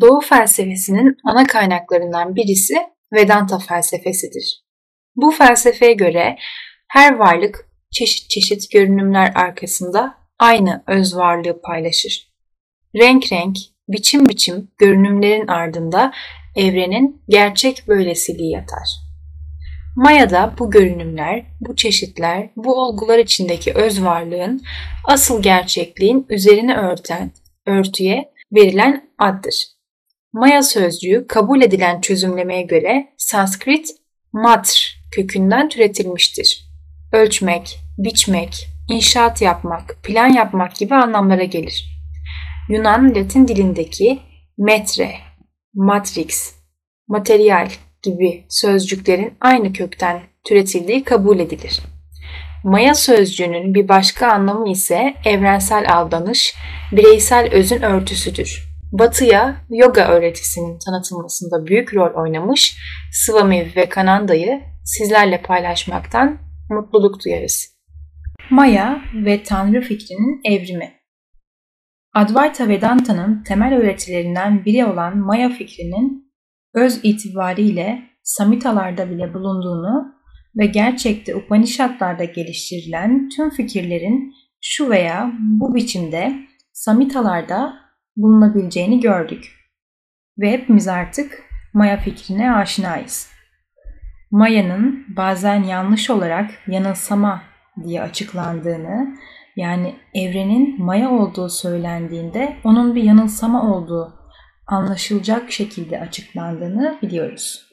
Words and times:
Doğu 0.00 0.20
felsefesinin 0.20 1.16
ana 1.24 1.44
kaynaklarından 1.44 2.36
birisi 2.36 2.74
Vedanta 3.12 3.58
felsefesidir. 3.58 4.64
Bu 5.16 5.30
felsefeye 5.30 5.92
göre 5.92 6.36
her 6.88 7.16
varlık 7.16 7.68
çeşit 7.90 8.30
çeşit 8.30 8.70
görünümler 8.70 9.32
arkasında 9.34 10.14
aynı 10.38 10.84
öz 10.86 11.16
varlığı 11.16 11.60
paylaşır. 11.62 12.30
Renk 12.96 13.32
renk, 13.32 13.56
biçim 13.88 14.28
biçim 14.28 14.68
görünümlerin 14.78 15.46
ardında 15.46 16.12
evrenin 16.56 17.22
gerçek 17.28 17.84
böylesiliği 17.88 18.52
yatar. 18.52 18.88
Maya'da 19.96 20.54
bu 20.58 20.70
görünümler, 20.70 21.46
bu 21.60 21.76
çeşitler, 21.76 22.50
bu 22.56 22.74
olgular 22.74 23.18
içindeki 23.18 23.72
öz 23.74 24.04
varlığın 24.04 24.62
asıl 25.04 25.42
gerçekliğin 25.42 26.26
üzerine 26.28 26.76
örten, 26.76 27.32
örtüye 27.66 28.32
verilen 28.52 29.10
addır. 29.18 29.79
Maya 30.32 30.62
sözcüğü 30.62 31.26
kabul 31.28 31.62
edilen 31.62 32.00
çözümlemeye 32.00 32.62
göre 32.62 33.12
Sanskrit 33.16 33.88
matr 34.32 35.00
kökünden 35.12 35.68
türetilmiştir. 35.68 36.70
Ölçmek, 37.12 37.78
biçmek, 37.98 38.68
inşaat 38.88 39.42
yapmak, 39.42 39.96
plan 40.02 40.28
yapmak 40.28 40.74
gibi 40.76 40.94
anlamlara 40.94 41.44
gelir. 41.44 41.84
Yunan 42.68 43.14
Latin 43.14 43.48
dilindeki 43.48 44.18
metre, 44.58 45.12
matrix, 45.74 46.54
materyal 47.08 47.68
gibi 48.02 48.44
sözcüklerin 48.48 49.34
aynı 49.40 49.72
kökten 49.72 50.20
türetildiği 50.44 51.04
kabul 51.04 51.38
edilir. 51.38 51.80
Maya 52.64 52.94
sözcüğünün 52.94 53.74
bir 53.74 53.88
başka 53.88 54.32
anlamı 54.32 54.70
ise 54.70 55.14
evrensel 55.24 55.94
aldanış, 55.94 56.54
bireysel 56.92 57.48
özün 57.52 57.82
örtüsüdür. 57.82 58.69
Batı'ya 58.92 59.56
yoga 59.70 60.08
öğretisinin 60.08 60.78
tanıtılmasında 60.78 61.66
büyük 61.66 61.94
rol 61.94 62.22
oynamış 62.22 62.76
Swami 63.12 63.66
Vivekananda'yı 63.66 64.60
sizlerle 64.84 65.42
paylaşmaktan 65.42 66.38
mutluluk 66.70 67.24
duyarız. 67.24 67.80
Maya 68.50 69.02
ve 69.14 69.42
Tanrı 69.42 69.80
fikrinin 69.80 70.40
evrimi 70.44 70.92
Advaita 72.14 72.68
Vedanta'nın 72.68 73.42
temel 73.42 73.74
öğretilerinden 73.74 74.64
biri 74.64 74.86
olan 74.86 75.18
Maya 75.18 75.48
fikrinin 75.48 76.32
öz 76.74 77.00
itibariyle 77.02 78.02
Samitalarda 78.22 79.10
bile 79.10 79.34
bulunduğunu 79.34 80.14
ve 80.56 80.66
gerçekte 80.66 81.36
Upanishadlarda 81.36 82.24
geliştirilen 82.24 83.28
tüm 83.28 83.50
fikirlerin 83.50 84.34
şu 84.60 84.90
veya 84.90 85.32
bu 85.40 85.74
biçimde 85.74 86.34
Samitalarda 86.72 87.79
bulunabileceğini 88.16 89.00
gördük. 89.00 89.56
Ve 90.38 90.50
hepimiz 90.52 90.88
artık 90.88 91.42
Maya 91.72 91.96
fikrine 91.96 92.52
aşinayız. 92.52 93.30
Maya'nın 94.30 95.06
bazen 95.16 95.62
yanlış 95.62 96.10
olarak 96.10 96.50
yanılsama 96.66 97.42
diye 97.84 98.02
açıklandığını, 98.02 99.16
yani 99.56 99.94
evrenin 100.14 100.84
Maya 100.84 101.10
olduğu 101.10 101.48
söylendiğinde 101.48 102.56
onun 102.64 102.94
bir 102.94 103.02
yanılsama 103.02 103.74
olduğu 103.74 104.14
anlaşılacak 104.66 105.52
şekilde 105.52 106.00
açıklandığını 106.00 106.98
biliyoruz. 107.02 107.66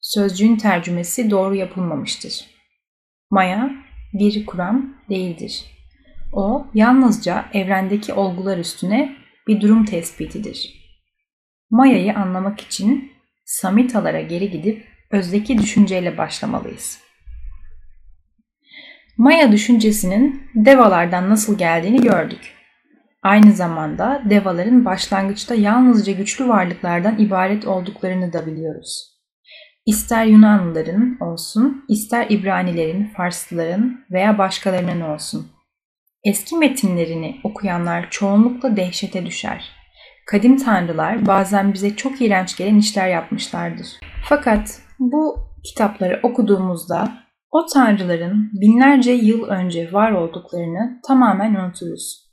Sözcüğün 0.00 0.56
tercümesi 0.56 1.30
doğru 1.30 1.54
yapılmamıştır. 1.54 2.46
Maya 3.30 3.70
bir 4.12 4.46
kuram 4.46 4.94
değildir. 5.10 5.64
O 6.32 6.66
yalnızca 6.74 7.44
evrendeki 7.52 8.12
olgular 8.12 8.58
üstüne 8.58 9.16
bir 9.48 9.60
durum 9.60 9.84
tespitidir. 9.84 10.86
Maya'yı 11.70 12.14
anlamak 12.16 12.60
için 12.60 13.12
Samitalara 13.44 14.20
geri 14.20 14.50
gidip 14.50 14.86
özdeki 15.10 15.58
düşünceyle 15.58 16.18
başlamalıyız. 16.18 17.00
Maya 19.18 19.52
düşüncesinin 19.52 20.42
devalardan 20.54 21.30
nasıl 21.30 21.58
geldiğini 21.58 22.02
gördük. 22.02 22.52
Aynı 23.22 23.52
zamanda 23.52 24.22
devaların 24.30 24.84
başlangıçta 24.84 25.54
yalnızca 25.54 26.12
güçlü 26.12 26.48
varlıklardan 26.48 27.18
ibaret 27.18 27.66
olduklarını 27.66 28.32
da 28.32 28.46
biliyoruz. 28.46 29.16
İster 29.86 30.24
Yunanlıların 30.24 31.16
olsun, 31.20 31.84
ister 31.88 32.26
İbranilerin, 32.30 33.04
Farslıların 33.16 34.04
veya 34.10 34.38
başkalarının 34.38 35.00
olsun. 35.00 35.46
Eski 36.26 36.56
metinlerini 36.56 37.40
okuyanlar 37.44 38.10
çoğunlukla 38.10 38.76
dehşete 38.76 39.26
düşer. 39.26 39.64
Kadim 40.26 40.56
tanrılar 40.56 41.26
bazen 41.26 41.74
bize 41.74 41.96
çok 41.96 42.20
iğrenç 42.20 42.56
gelen 42.56 42.76
işler 42.76 43.08
yapmışlardır. 43.08 43.86
Fakat 44.28 44.80
bu 44.98 45.36
kitapları 45.64 46.20
okuduğumuzda 46.22 47.12
o 47.50 47.66
tanrıların 47.74 48.50
binlerce 48.52 49.12
yıl 49.12 49.44
önce 49.44 49.92
var 49.92 50.12
olduklarını 50.12 51.00
tamamen 51.08 51.54
unuturuz. 51.54 52.26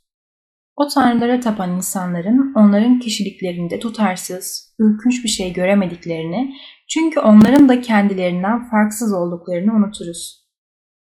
O 0.76 0.88
tanrılara 0.88 1.40
tapan 1.40 1.70
insanların 1.70 2.54
onların 2.56 2.98
kişiliklerinde 2.98 3.78
tutarsız, 3.78 4.74
ürkünç 4.78 5.24
bir 5.24 5.28
şey 5.28 5.52
göremediklerini 5.52 6.54
çünkü 6.88 7.20
onların 7.20 7.68
da 7.68 7.80
kendilerinden 7.80 8.70
farksız 8.70 9.12
olduklarını 9.12 9.72
unuturuz. 9.72 10.43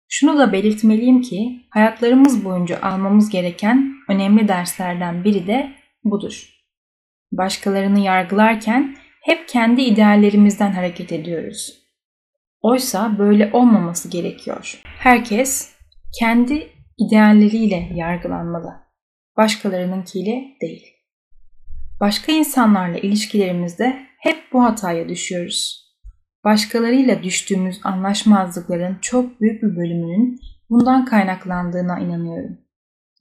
Şunu 0.08 0.38
da 0.38 0.52
belirtmeliyim 0.52 1.22
ki 1.22 1.66
hayatlarımız 1.70 2.44
boyunca 2.44 2.80
almamız 2.82 3.30
gereken 3.30 3.94
önemli 4.08 4.48
derslerden 4.48 5.24
biri 5.24 5.46
de 5.46 5.72
budur. 6.04 6.50
Başkalarını 7.32 8.00
yargılarken 8.00 8.96
hep 9.22 9.48
kendi 9.48 9.82
ideallerimizden 9.82 10.72
hareket 10.72 11.12
ediyoruz. 11.12 11.84
Oysa 12.60 13.18
böyle 13.18 13.50
olmaması 13.52 14.08
gerekiyor. 14.10 14.80
Herkes 14.84 15.74
kendi 16.18 16.68
idealleriyle 16.98 17.88
yargılanmalı. 17.94 18.72
Başkalarınınkiyle 19.36 20.44
değil. 20.60 20.86
Başka 22.00 22.32
insanlarla 22.32 22.98
ilişkilerimizde 22.98 24.06
hep 24.18 24.52
bu 24.52 24.64
hataya 24.64 25.08
düşüyoruz. 25.08 25.83
Başkalarıyla 26.44 27.22
düştüğümüz 27.22 27.80
anlaşmazlıkların 27.84 28.98
çok 29.00 29.40
büyük 29.40 29.62
bir 29.62 29.76
bölümünün 29.76 30.40
bundan 30.70 31.04
kaynaklandığına 31.04 31.98
inanıyorum. 31.98 32.58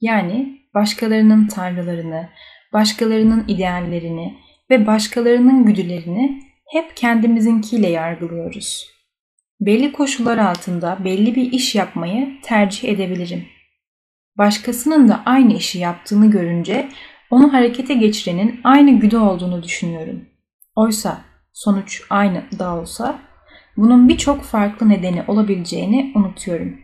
Yani 0.00 0.58
başkalarının 0.74 1.46
tanrılarını, 1.46 2.28
başkalarının 2.72 3.44
ideallerini 3.48 4.34
ve 4.70 4.86
başkalarının 4.86 5.66
güdülerini 5.66 6.42
hep 6.72 6.96
kendimizinkiyle 6.96 7.88
yargılıyoruz. 7.88 8.94
Belli 9.60 9.92
koşullar 9.92 10.38
altında 10.38 10.98
belli 11.04 11.34
bir 11.34 11.52
iş 11.52 11.74
yapmayı 11.74 12.40
tercih 12.42 12.88
edebilirim. 12.88 13.44
Başkasının 14.38 15.08
da 15.08 15.22
aynı 15.26 15.52
işi 15.52 15.78
yaptığını 15.78 16.30
görünce 16.30 16.88
onu 17.30 17.52
harekete 17.52 17.94
geçirenin 17.94 18.60
aynı 18.64 19.00
güdü 19.00 19.16
olduğunu 19.16 19.62
düşünüyorum. 19.62 20.24
Oysa 20.76 21.33
sonuç 21.54 22.02
aynı 22.10 22.44
da 22.58 22.76
olsa 22.76 23.20
bunun 23.76 24.08
birçok 24.08 24.42
farklı 24.42 24.88
nedeni 24.88 25.24
olabileceğini 25.28 26.12
unutuyorum. 26.14 26.78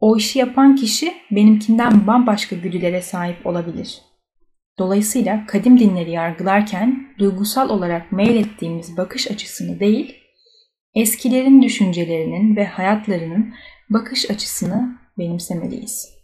O 0.00 0.16
işi 0.16 0.38
yapan 0.38 0.76
kişi 0.76 1.14
benimkinden 1.30 2.06
bambaşka 2.06 2.56
güdülere 2.56 3.02
sahip 3.02 3.46
olabilir. 3.46 4.02
Dolayısıyla 4.78 5.46
kadim 5.46 5.80
dinleri 5.80 6.10
yargılarken 6.10 7.14
duygusal 7.18 7.68
olarak 7.70 8.12
meylettiğimiz 8.12 8.96
bakış 8.96 9.30
açısını 9.30 9.80
değil, 9.80 10.14
eskilerin 10.94 11.62
düşüncelerinin 11.62 12.56
ve 12.56 12.64
hayatlarının 12.66 13.54
bakış 13.90 14.30
açısını 14.30 14.98
benimsemeliyiz. 15.18 16.14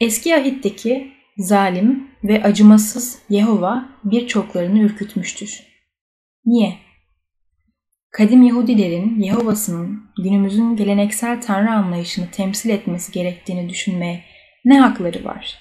Eski 0.00 0.36
ahitteki 0.36 1.12
zalim 1.38 2.10
ve 2.24 2.42
acımasız 2.42 3.18
Yehova 3.28 3.88
birçoklarını 4.04 4.78
ürkütmüştür. 4.78 5.69
Niye? 6.46 6.78
Kadim 8.10 8.42
Yahudilerin 8.42 9.20
Yehova'sının 9.20 10.02
günümüzün 10.22 10.76
geleneksel 10.76 11.42
tanrı 11.42 11.70
anlayışını 11.70 12.30
temsil 12.30 12.70
etmesi 12.70 13.12
gerektiğini 13.12 13.68
düşünmeye 13.68 14.24
ne 14.64 14.80
hakları 14.80 15.24
var? 15.24 15.58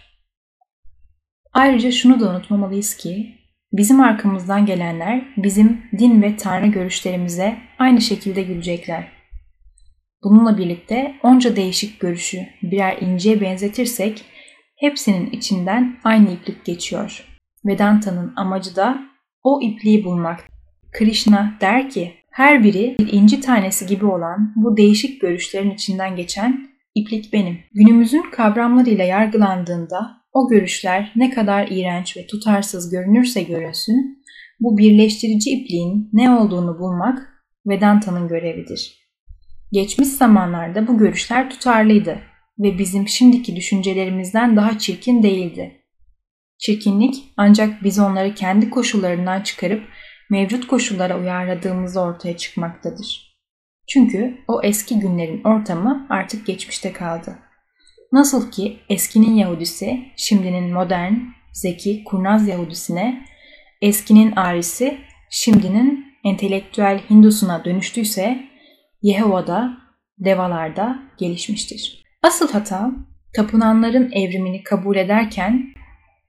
Ayrıca 1.53 1.91
şunu 1.91 2.19
da 2.19 2.29
unutmamalıyız 2.29 2.97
ki 2.97 3.35
bizim 3.73 4.01
arkamızdan 4.01 4.65
gelenler 4.65 5.25
bizim 5.37 5.81
din 5.99 6.21
ve 6.21 6.37
tanrı 6.37 6.67
görüşlerimize 6.67 7.57
aynı 7.79 8.01
şekilde 8.01 8.41
gülecekler. 8.41 9.11
Bununla 10.23 10.57
birlikte 10.57 11.15
onca 11.23 11.55
değişik 11.55 11.99
görüşü 11.99 12.39
birer 12.61 12.97
inceye 12.97 13.41
benzetirsek 13.41 14.25
hepsinin 14.75 15.31
içinden 15.31 15.99
aynı 16.03 16.31
iplik 16.31 16.65
geçiyor. 16.65 17.25
Vedanta'nın 17.65 18.33
amacı 18.35 18.75
da 18.75 19.01
o 19.43 19.61
ipliği 19.61 20.03
bulmak. 20.03 20.58
Krishna 20.91 21.57
der 21.61 21.89
ki 21.89 22.13
her 22.31 22.63
biri 22.63 22.95
bir 22.99 23.13
inci 23.13 23.41
tanesi 23.41 23.85
gibi 23.85 24.05
olan 24.05 24.53
bu 24.55 24.77
değişik 24.77 25.21
görüşlerin 25.21 25.71
içinden 25.71 26.15
geçen 26.15 26.69
iplik 26.95 27.33
benim. 27.33 27.59
Günümüzün 27.73 28.23
kavramlarıyla 28.31 29.05
yargılandığında 29.05 30.19
o 30.33 30.49
görüşler 30.49 31.11
ne 31.15 31.29
kadar 31.29 31.67
iğrenç 31.71 32.17
ve 32.17 32.27
tutarsız 32.27 32.89
görünürse 32.91 33.43
görünsün, 33.43 34.23
bu 34.59 34.77
birleştirici 34.77 35.49
ipliğin 35.49 36.09
ne 36.13 36.31
olduğunu 36.31 36.79
bulmak 36.79 37.43
Vedanta'nın 37.67 38.27
görevidir. 38.27 38.99
Geçmiş 39.71 40.07
zamanlarda 40.07 40.87
bu 40.87 40.97
görüşler 40.97 41.49
tutarlıydı 41.49 42.19
ve 42.59 42.77
bizim 42.77 43.07
şimdiki 43.07 43.55
düşüncelerimizden 43.55 44.55
daha 44.55 44.77
çirkin 44.77 45.23
değildi. 45.23 45.75
Çirkinlik 46.57 47.23
ancak 47.37 47.83
biz 47.83 47.99
onları 47.99 48.33
kendi 48.33 48.69
koşullarından 48.69 49.41
çıkarıp 49.41 49.83
mevcut 50.29 50.67
koşullara 50.67 51.19
uyarladığımızda 51.19 52.01
ortaya 52.01 52.37
çıkmaktadır. 52.37 53.29
Çünkü 53.87 54.37
o 54.47 54.61
eski 54.63 54.99
günlerin 54.99 55.43
ortamı 55.43 56.07
artık 56.09 56.45
geçmişte 56.45 56.93
kaldı. 56.93 57.39
Nasıl 58.11 58.51
ki 58.51 58.79
eskinin 58.89 59.33
Yahudisi 59.33 59.99
şimdinin 60.17 60.73
modern, 60.73 61.13
zeki, 61.53 62.03
kurnaz 62.03 62.47
Yahudisine, 62.47 63.25
eskinin 63.81 64.31
Arisi 64.35 64.97
şimdinin 65.29 66.05
entelektüel 66.23 67.01
Hindusuna 67.09 67.65
dönüştüyse 67.65 68.39
Yehova'da, 69.01 69.77
devalarda 70.17 70.99
gelişmiştir. 71.17 72.03
Asıl 72.23 72.51
hata 72.51 72.91
tapınanların 73.33 74.11
evrimini 74.11 74.63
kabul 74.63 74.95
ederken 74.95 75.65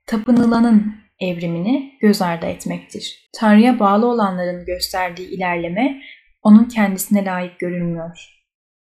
tapınılanın 0.05 1.00
evrimini 1.21 1.97
göz 2.01 2.21
ardı 2.21 2.45
etmektir. 2.45 3.29
Tanrı'ya 3.39 3.79
bağlı 3.79 4.07
olanların 4.07 4.65
gösterdiği 4.65 5.29
ilerleme 5.29 6.01
onun 6.41 6.65
kendisine 6.65 7.25
layık 7.25 7.59
görülmüyor. 7.59 8.41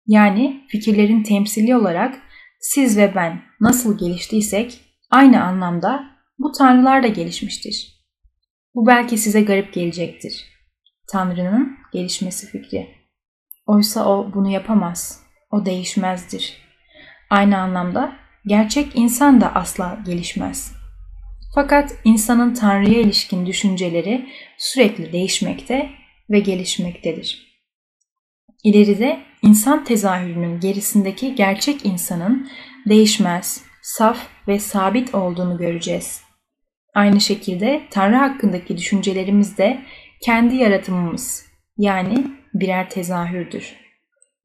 Yani 0.07 0.65
fikirlerin 0.69 1.23
temsili 1.23 1.77
olarak 1.77 2.23
siz 2.61 2.99
ve 2.99 3.15
ben 3.15 3.43
nasıl 3.61 3.99
geliştiysek 3.99 4.81
aynı 5.11 5.45
anlamda 5.45 6.05
bu 6.39 6.53
tanrılar 6.53 7.03
da 7.03 7.07
gelişmiştir. 7.07 7.97
Bu 8.75 8.87
belki 8.87 9.19
size 9.19 9.43
garip 9.43 9.73
gelecektir. 9.73 10.45
Tanrı'nın 11.09 11.77
gelişmesi 11.93 12.47
fikri. 12.47 12.89
Oysa 13.67 14.09
o 14.09 14.33
bunu 14.35 14.49
yapamaz. 14.49 15.23
O 15.51 15.67
değişmezdir. 15.67 16.57
Aynı 17.31 17.59
anlamda 17.59 18.13
gerçek 18.47 18.97
insan 18.97 19.41
da 19.41 19.55
asla 19.55 19.99
gelişmez. 20.07 20.76
Fakat 21.57 21.95
insanın 22.05 22.55
Tanrı'ya 22.55 23.01
ilişkin 23.01 23.47
düşünceleri 23.47 24.29
sürekli 24.59 25.13
değişmekte 25.13 25.91
ve 26.31 26.39
gelişmektedir. 26.39 27.59
İleride 28.65 29.21
insan 29.43 29.85
tezahürünün 29.85 30.61
gerisindeki 30.61 31.35
gerçek 31.35 31.87
insanın 31.87 32.49
değişmez, 32.89 33.65
saf 33.83 34.27
ve 34.49 34.59
sabit 34.59 35.15
olduğunu 35.15 35.59
göreceğiz. 35.59 36.23
Aynı 36.95 37.21
şekilde 37.21 37.83
Tanrı 37.91 38.17
hakkındaki 38.17 38.77
düşüncelerimiz 38.77 39.59
de 39.59 39.83
kendi 40.23 40.57
yaratımımız 40.57 41.47
yani 41.79 42.25
birer 42.55 42.91
tezahürdür. 42.91 43.77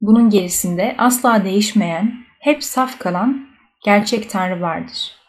Bunun 0.00 0.30
gerisinde 0.30 0.94
asla 0.98 1.44
değişmeyen, 1.44 2.14
hep 2.40 2.64
saf 2.64 2.98
kalan 2.98 3.46
gerçek 3.84 4.30
Tanrı 4.30 4.60
vardır. 4.60 5.21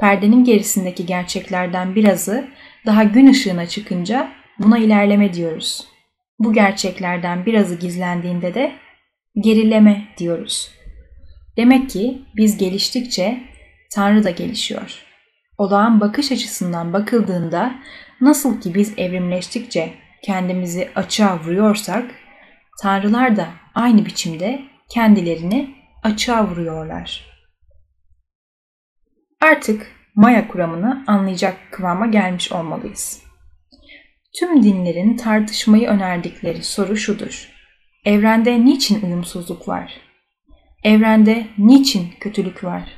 Perdenin 0.00 0.44
gerisindeki 0.44 1.06
gerçeklerden 1.06 1.94
birazı 1.94 2.48
daha 2.86 3.04
gün 3.04 3.26
ışığına 3.26 3.66
çıkınca 3.66 4.32
buna 4.58 4.78
ilerleme 4.78 5.34
diyoruz. 5.34 5.86
Bu 6.38 6.52
gerçeklerden 6.52 7.46
birazı 7.46 7.74
gizlendiğinde 7.74 8.54
de 8.54 8.72
gerileme 9.36 10.04
diyoruz. 10.18 10.70
Demek 11.56 11.90
ki 11.90 12.22
biz 12.36 12.58
geliştikçe 12.58 13.40
Tanrı 13.94 14.24
da 14.24 14.30
gelişiyor. 14.30 15.02
Olağan 15.58 16.00
bakış 16.00 16.32
açısından 16.32 16.92
bakıldığında 16.92 17.74
nasıl 18.20 18.60
ki 18.60 18.74
biz 18.74 18.98
evrimleştikçe 18.98 19.94
kendimizi 20.22 20.88
açığa 20.94 21.38
vuruyorsak, 21.40 22.04
tanrılar 22.82 23.36
da 23.36 23.48
aynı 23.74 24.06
biçimde 24.06 24.62
kendilerini 24.88 25.74
açığa 26.02 26.46
vuruyorlar. 26.46 27.35
Artık 29.40 29.96
Maya 30.14 30.48
kuramını 30.48 31.04
anlayacak 31.06 31.56
kıvama 31.70 32.06
gelmiş 32.06 32.52
olmalıyız. 32.52 33.22
Tüm 34.38 34.62
dinlerin 34.62 35.16
tartışmayı 35.16 35.88
önerdikleri 35.88 36.64
soru 36.64 36.96
şudur. 36.96 37.48
Evrende 38.04 38.64
niçin 38.64 39.02
uyumsuzluk 39.06 39.68
var? 39.68 39.92
Evrende 40.84 41.46
niçin 41.58 42.08
kötülük 42.20 42.64
var? 42.64 42.88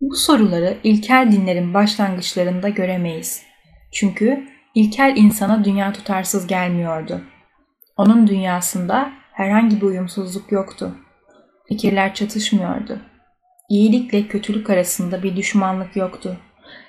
Bu 0.00 0.14
soruları 0.14 0.76
ilkel 0.84 1.32
dinlerin 1.32 1.74
başlangıçlarında 1.74 2.68
göremeyiz. 2.68 3.42
Çünkü 3.92 4.48
ilkel 4.74 5.14
insana 5.16 5.64
dünya 5.64 5.92
tutarsız 5.92 6.46
gelmiyordu. 6.46 7.20
Onun 7.96 8.26
dünyasında 8.26 9.10
herhangi 9.32 9.76
bir 9.76 9.86
uyumsuzluk 9.86 10.52
yoktu. 10.52 10.96
Fikirler 11.68 12.14
çatışmıyordu. 12.14 13.00
İyilikle 13.70 14.28
kötülük 14.28 14.70
arasında 14.70 15.22
bir 15.22 15.36
düşmanlık 15.36 15.96
yoktu. 15.96 16.36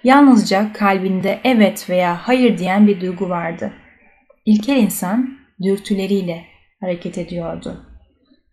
Yalnızca 0.04 0.74
kalbinde 0.74 1.40
evet 1.44 1.90
veya 1.90 2.28
hayır 2.28 2.58
diyen 2.58 2.88
bir 2.88 3.02
duygu 3.02 3.30
vardı. 3.30 3.74
İlkel 4.46 4.78
insan 4.78 5.38
dürtüleriyle 5.64 6.46
hareket 6.80 7.18
ediyordu. 7.18 7.86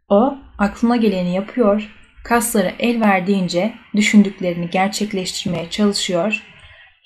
O 0.08 0.34
aklına 0.58 0.96
geleni 0.96 1.34
yapıyor, 1.34 1.96
kasları 2.24 2.72
el 2.78 3.00
verdiğince 3.00 3.74
düşündüklerini 3.96 4.70
gerçekleştirmeye 4.70 5.70
çalışıyor, 5.70 6.42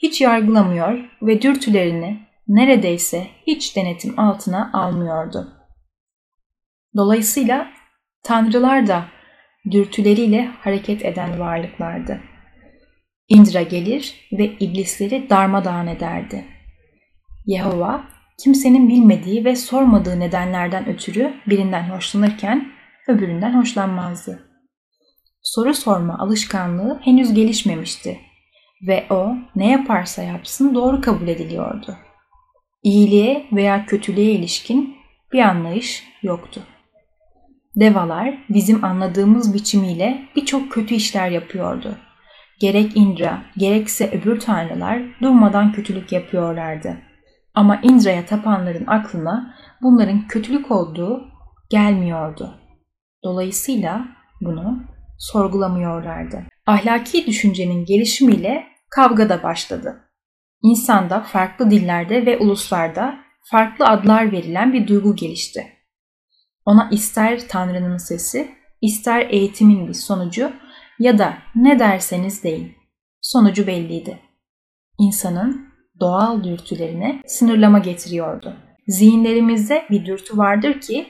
hiç 0.03 0.21
yargılamıyor 0.21 0.99
ve 1.23 1.43
dürtülerini 1.43 2.19
neredeyse 2.49 3.27
hiç 3.47 3.77
denetim 3.77 4.21
altına 4.21 4.71
almıyordu. 4.73 5.49
Dolayısıyla 6.97 7.69
tanrılar 8.23 8.87
da 8.87 9.05
dürtüleriyle 9.70 10.47
hareket 10.61 11.05
eden 11.05 11.41
varlıklardı. 11.41 12.20
Indra 13.29 13.62
gelir 13.62 14.14
ve 14.32 14.44
iblisleri 14.44 15.31
darmadağın 15.31 15.87
ederdi. 15.87 16.44
Yehova 17.47 18.05
kimsenin 18.38 18.88
bilmediği 18.88 19.44
ve 19.44 19.56
sormadığı 19.56 20.20
nedenlerden 20.20 20.88
ötürü 20.88 21.35
birinden 21.47 21.91
hoşlanırken 21.91 22.73
öbüründen 23.09 23.59
hoşlanmazdı. 23.59 24.49
Soru 25.43 25.75
sorma 25.75 26.19
alışkanlığı 26.19 27.00
henüz 27.05 27.35
gelişmemişti 27.35 28.20
ve 28.87 29.06
o 29.11 29.35
ne 29.56 29.70
yaparsa 29.70 30.23
yapsın 30.23 30.75
doğru 30.75 31.00
kabul 31.00 31.29
ediliyordu. 31.29 31.97
İyiliğe 32.82 33.47
veya 33.52 33.87
kötülüğe 33.87 34.33
ilişkin 34.33 34.97
bir 35.33 35.38
anlayış 35.38 36.04
yoktu. 36.23 36.62
Devalar 37.76 38.38
bizim 38.49 38.85
anladığımız 38.85 39.55
biçimiyle 39.55 40.23
birçok 40.37 40.73
kötü 40.73 40.95
işler 40.95 41.31
yapıyordu. 41.31 41.97
Gerek 42.61 42.97
Indra, 42.97 43.43
gerekse 43.57 44.11
öbür 44.11 44.41
tanrılar 44.41 45.02
durmadan 45.23 45.73
kötülük 45.73 46.12
yapıyorlardı. 46.12 46.97
Ama 47.55 47.81
Indra'ya 47.83 48.26
tapanların 48.26 48.87
aklına 48.87 49.55
bunların 49.83 50.26
kötülük 50.26 50.71
olduğu 50.71 51.25
gelmiyordu. 51.71 52.55
Dolayısıyla 53.25 54.05
bunu 54.41 54.83
sorgulamıyorlardı. 55.19 56.43
Ahlaki 56.67 57.26
düşüncenin 57.26 57.85
gelişimiyle 57.85 58.64
kavga 58.91 59.29
da 59.29 59.43
başladı. 59.43 60.00
İnsanda 60.62 61.21
farklı 61.21 61.71
dillerde 61.71 62.26
ve 62.26 62.38
uluslarda 62.38 63.14
farklı 63.50 63.87
adlar 63.87 64.33
verilen 64.33 64.73
bir 64.73 64.87
duygu 64.88 65.17
gelişti. 65.17 65.67
Ona 66.66 66.88
ister 66.92 67.49
Tanrı'nın 67.49 67.97
sesi, 67.97 68.54
ister 68.83 69.26
eğitimin 69.31 69.88
bir 69.88 69.95
sonucu 69.95 70.52
ya 70.99 71.19
da 71.19 71.38
ne 71.54 71.78
derseniz 71.78 72.45
deyin. 72.45 72.73
Sonucu 73.21 73.66
belliydi. 73.66 74.19
İnsanın 74.99 75.73
doğal 76.00 76.45
dürtülerine 76.45 77.23
sınırlama 77.26 77.78
getiriyordu. 77.78 78.57
Zihinlerimizde 78.87 79.87
bir 79.90 80.07
dürtü 80.07 80.38
vardır 80.38 80.81
ki 80.81 81.07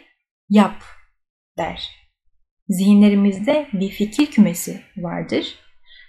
yap 0.49 0.83
der. 1.59 1.89
Zihinlerimizde 2.69 3.69
bir 3.73 3.89
fikir 3.89 4.27
kümesi 4.27 4.81
vardır. 4.97 5.55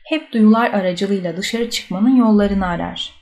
Hep 0.09 0.33
duyular 0.33 0.71
aracılığıyla 0.71 1.37
dışarı 1.37 1.69
çıkmanın 1.69 2.15
yollarını 2.15 2.67
arar. 2.67 3.13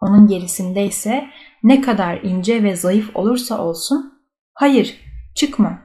Onun 0.00 0.26
gerisinde 0.26 0.84
ise 0.86 1.26
ne 1.62 1.80
kadar 1.80 2.22
ince 2.22 2.62
ve 2.62 2.76
zayıf 2.76 3.16
olursa 3.16 3.64
olsun 3.64 4.12
hayır 4.54 5.00
çıkma 5.34 5.82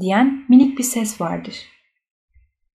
diyen 0.00 0.44
minik 0.48 0.78
bir 0.78 0.84
ses 0.84 1.20
vardır. 1.20 1.54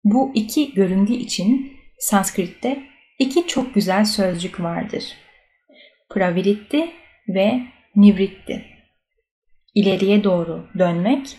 Bu 0.05 0.33
iki 0.35 0.75
görüngü 0.75 1.13
için 1.13 1.73
Sanskrit'te 1.99 2.83
iki 3.19 3.47
çok 3.47 3.75
güzel 3.75 4.05
sözcük 4.05 4.61
vardır. 4.61 5.05
Praviritti 6.11 6.91
ve 7.29 7.61
nivritti. 7.97 8.65
İleriye 9.75 10.25
doğru 10.25 10.69
dönmek 10.79 11.37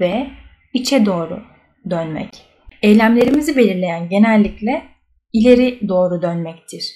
ve 0.00 0.30
içe 0.74 1.06
doğru 1.06 1.42
dönmek. 1.90 2.44
Eylemlerimizi 2.82 3.56
belirleyen 3.56 4.08
genellikle 4.08 4.82
ileri 5.32 5.88
doğru 5.88 6.22
dönmektir. 6.22 6.94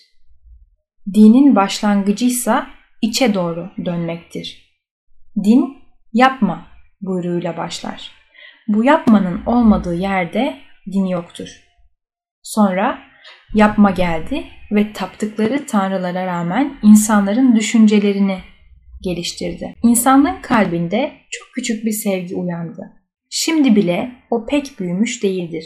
Dinin 1.14 1.57
başlangıcı 1.57 2.25
ise 2.25 2.62
içe 3.02 3.35
doğru 3.35 3.71
dönmektir. 3.85 4.73
Din 5.45 5.76
yapma 6.12 6.72
buyruğuyla 7.02 7.56
başlar. 7.56 8.11
Bu 8.68 8.85
yapmanın 8.85 9.40
olmadığı 9.47 9.94
yerde 9.94 10.56
din 10.92 11.06
yoktur. 11.06 11.49
Sonra 12.42 12.99
yapma 13.54 13.90
geldi 13.90 14.44
ve 14.73 14.92
taptıkları 14.92 15.66
tanrılara 15.66 16.26
rağmen 16.26 16.78
insanların 16.82 17.56
düşüncelerini 17.56 18.38
geliştirdi. 19.02 19.75
İnsanların 19.82 20.42
kalbinde 20.42 21.12
çok 21.30 21.49
küçük 21.54 21.85
bir 21.85 21.92
sevgi 21.92 22.35
uyandı. 22.35 22.92
Şimdi 23.30 23.76
bile 23.76 24.12
o 24.30 24.47
pek 24.47 24.80
büyümüş 24.80 25.23
değildir. 25.23 25.64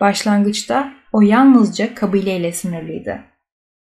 Başlangıçta 0.00 0.92
o 1.12 1.20
yalnızca 1.20 1.94
kabileyle 1.94 2.52
sınırlıydı. 2.52 3.20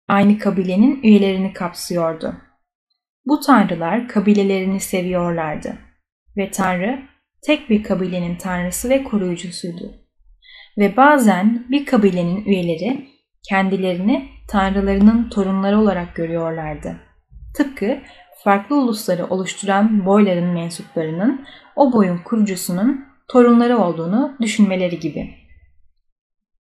Aynı 0.07 0.39
kabilenin 0.39 1.03
üyelerini 1.03 1.53
kapsıyordu. 1.53 2.35
Bu 3.25 3.39
tanrılar 3.39 4.07
kabilelerini 4.07 4.79
seviyorlardı 4.79 5.77
ve 6.38 6.51
Tanrı 6.51 7.00
tek 7.41 7.69
bir 7.69 7.83
kabilenin 7.83 8.35
tanrısı 8.35 8.89
ve 8.89 9.03
koruyucusuydu. 9.03 9.91
Ve 10.77 10.97
bazen 10.97 11.65
bir 11.69 11.85
kabilenin 11.85 12.45
üyeleri 12.45 13.07
kendilerini 13.50 14.29
tanrılarının 14.47 15.29
torunları 15.29 15.79
olarak 15.79 16.15
görüyorlardı. 16.15 16.97
Tıpkı 17.57 18.00
farklı 18.43 18.75
ulusları 18.75 19.25
oluşturan 19.25 20.05
boyların 20.05 20.53
mensuplarının 20.53 21.45
o 21.75 21.93
boyun 21.93 22.17
kurucusunun 22.17 23.05
torunları 23.27 23.77
olduğunu 23.77 24.38
düşünmeleri 24.41 25.00
gibi. 25.00 25.41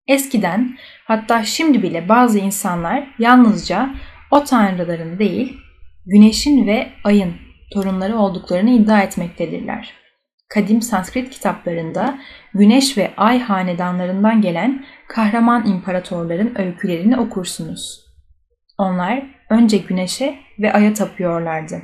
Eskiden 0.07 0.77
hatta 1.05 1.43
şimdi 1.43 1.83
bile 1.83 2.09
bazı 2.09 2.39
insanlar 2.39 3.07
yalnızca 3.19 3.95
o 4.31 4.43
tanrıların 4.43 5.19
değil, 5.19 5.57
güneşin 6.05 6.67
ve 6.67 6.89
ayın 7.03 7.33
torunları 7.73 8.17
olduklarını 8.17 8.69
iddia 8.69 9.01
etmektedirler. 9.01 9.93
Kadim 10.47 10.81
Sanskrit 10.81 11.29
kitaplarında 11.29 12.19
güneş 12.53 12.97
ve 12.97 13.11
ay 13.17 13.39
hanedanlarından 13.39 14.41
gelen 14.41 14.85
kahraman 15.07 15.67
imparatorların 15.67 16.59
öykülerini 16.59 17.17
okursunuz. 17.17 18.05
Onlar 18.77 19.23
önce 19.49 19.77
güneşe 19.77 20.35
ve 20.59 20.73
aya 20.73 20.93
tapıyorlardı 20.93 21.81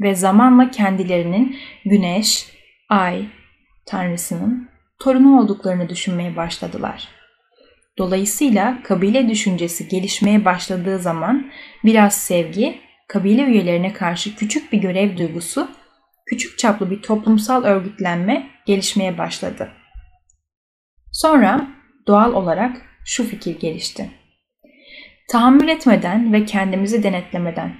ve 0.00 0.14
zamanla 0.14 0.70
kendilerinin 0.70 1.56
güneş, 1.84 2.52
ay, 2.88 3.26
tanrısının 3.86 4.68
torunu 4.98 5.40
olduklarını 5.40 5.88
düşünmeye 5.88 6.36
başladılar. 6.36 7.08
Dolayısıyla 7.98 8.78
kabile 8.82 9.28
düşüncesi 9.28 9.88
gelişmeye 9.88 10.44
başladığı 10.44 10.98
zaman 10.98 11.50
biraz 11.84 12.14
sevgi, 12.14 12.80
kabile 13.08 13.42
üyelerine 13.42 13.92
karşı 13.92 14.36
küçük 14.36 14.72
bir 14.72 14.78
görev 14.78 15.16
duygusu, 15.16 15.68
küçük 16.26 16.58
çaplı 16.58 16.90
bir 16.90 17.02
toplumsal 17.02 17.64
örgütlenme 17.64 18.50
gelişmeye 18.66 19.18
başladı. 19.18 19.68
Sonra 21.12 21.66
doğal 22.06 22.32
olarak 22.32 22.82
şu 23.04 23.24
fikir 23.24 23.60
gelişti. 23.60 24.10
Tahammül 25.30 25.68
etmeden 25.68 26.32
ve 26.32 26.44
kendimizi 26.44 27.02
denetlemeden 27.02 27.74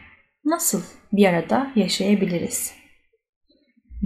nasıl 0.44 0.82
bir 1.12 1.26
arada 1.26 1.70
yaşayabiliriz? 1.76 2.74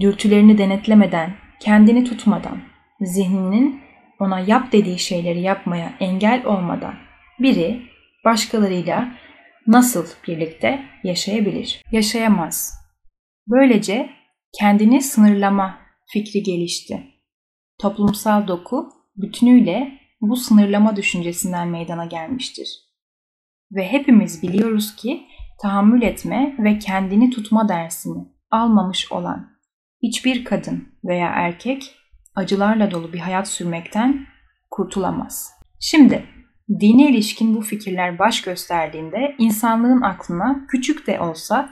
Dürtülerini 0.00 0.59
denetlemeden, 0.59 1.35
kendini 1.61 2.05
tutmadan, 2.05 2.62
zihninin 3.00 3.81
ona 4.19 4.41
yap 4.41 4.73
dediği 4.73 4.99
şeyleri 4.99 5.41
yapmaya 5.41 5.95
engel 6.00 6.45
olmadan 6.45 6.95
biri 7.38 7.83
başkalarıyla 8.25 9.09
nasıl 9.66 10.07
birlikte 10.28 10.85
yaşayabilir? 11.04 11.83
Yaşayamaz. 11.92 12.75
Böylece 13.47 14.11
kendini 14.59 15.02
sınırlama 15.02 15.78
fikri 16.12 16.42
gelişti. 16.42 17.02
Toplumsal 17.78 18.49
doku 18.49 18.88
bütünüyle 19.16 19.99
bu 20.21 20.37
sınırlama 20.37 20.97
düşüncesinden 20.97 21.69
meydana 21.69 22.04
gelmiştir. 22.04 22.69
Ve 23.73 23.92
hepimiz 23.92 24.42
biliyoruz 24.42 24.97
ki 24.97 25.26
tahammül 25.62 26.02
etme 26.02 26.57
ve 26.59 26.78
kendini 26.78 27.31
tutma 27.31 27.69
dersini 27.69 28.28
almamış 28.50 29.12
olan 29.12 29.50
hiçbir 30.02 30.45
kadın 30.45 30.88
veya 31.04 31.28
erkek 31.28 31.95
acılarla 32.35 32.90
dolu 32.90 33.12
bir 33.12 33.19
hayat 33.19 33.49
sürmekten 33.49 34.26
kurtulamaz. 34.71 35.52
Şimdi 35.81 36.25
dine 36.81 37.11
ilişkin 37.11 37.55
bu 37.55 37.61
fikirler 37.61 38.19
baş 38.19 38.43
gösterdiğinde 38.43 39.35
insanlığın 39.38 40.02
aklına 40.02 40.67
küçük 40.69 41.07
de 41.07 41.21
olsa 41.21 41.71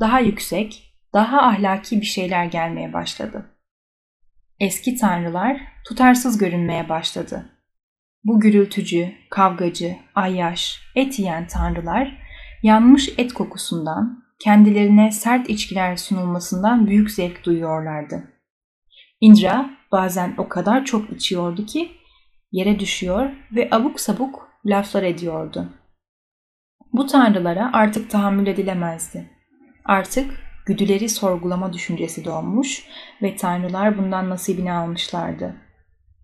daha 0.00 0.20
yüksek, 0.20 0.94
daha 1.14 1.42
ahlaki 1.42 2.00
bir 2.00 2.06
şeyler 2.06 2.44
gelmeye 2.44 2.92
başladı. 2.92 3.46
Eski 4.60 4.96
tanrılar 4.96 5.60
tutarsız 5.88 6.38
görünmeye 6.38 6.88
başladı. 6.88 7.50
Bu 8.24 8.40
gürültücü, 8.40 9.12
kavgacı, 9.30 9.96
ayyaş, 10.14 10.82
et 10.94 11.18
yiyen 11.18 11.46
tanrılar 11.46 12.18
yanmış 12.62 13.08
et 13.18 13.32
kokusundan, 13.32 14.24
kendilerine 14.40 15.10
sert 15.10 15.50
içkiler 15.50 15.96
sunulmasından 15.96 16.86
büyük 16.86 17.10
zevk 17.10 17.44
duyuyorlardı. 17.44 18.38
Indra 19.20 19.70
bazen 19.92 20.34
o 20.38 20.48
kadar 20.48 20.84
çok 20.84 21.10
içiyordu 21.10 21.66
ki 21.66 21.90
yere 22.52 22.78
düşüyor 22.78 23.30
ve 23.52 23.68
abuk 23.70 24.00
sabuk 24.00 24.48
laflar 24.66 25.02
ediyordu. 25.02 25.68
Bu 26.92 27.06
tanrılara 27.06 27.70
artık 27.72 28.10
tahammül 28.10 28.46
edilemezdi. 28.46 29.30
Artık 29.84 30.40
güdüleri 30.66 31.08
sorgulama 31.08 31.72
düşüncesi 31.72 32.24
doğmuş 32.24 32.84
ve 33.22 33.36
tanrılar 33.36 33.98
bundan 33.98 34.30
nasibini 34.30 34.72
almışlardı. 34.72 35.56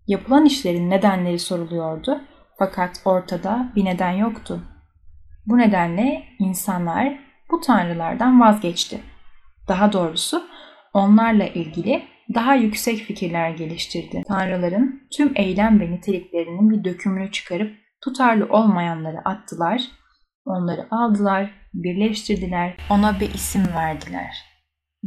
Yapılan 0.07 0.45
işlerin 0.45 0.89
nedenleri 0.89 1.39
soruluyordu 1.39 2.21
fakat 2.57 3.01
ortada 3.05 3.71
bir 3.75 3.85
neden 3.85 4.11
yoktu. 4.11 4.61
Bu 5.45 5.57
nedenle 5.57 6.23
insanlar 6.39 7.19
bu 7.51 7.61
tanrılardan 7.61 8.41
vazgeçti. 8.41 8.99
Daha 9.67 9.93
doğrusu 9.93 10.43
onlarla 10.93 11.47
ilgili 11.47 12.03
daha 12.33 12.55
yüksek 12.55 12.97
fikirler 12.97 13.49
geliştirdi. 13.49 14.23
Tanrıların 14.27 15.07
tüm 15.17 15.31
eylem 15.35 15.79
ve 15.79 15.91
niteliklerinin 15.91 16.69
bir 16.69 16.83
dökümünü 16.83 17.31
çıkarıp 17.31 17.77
tutarlı 18.01 18.45
olmayanları 18.49 19.17
attılar, 19.25 19.81
onları 20.45 20.87
aldılar, 20.91 21.51
birleştirdiler, 21.73 22.77
ona 22.89 23.19
bir 23.19 23.33
isim 23.33 23.67
verdiler. 23.75 24.35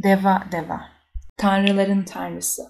Deva 0.03 0.43
Deva, 0.51 0.81
tanrıların 1.37 2.03
tanrısı. 2.03 2.61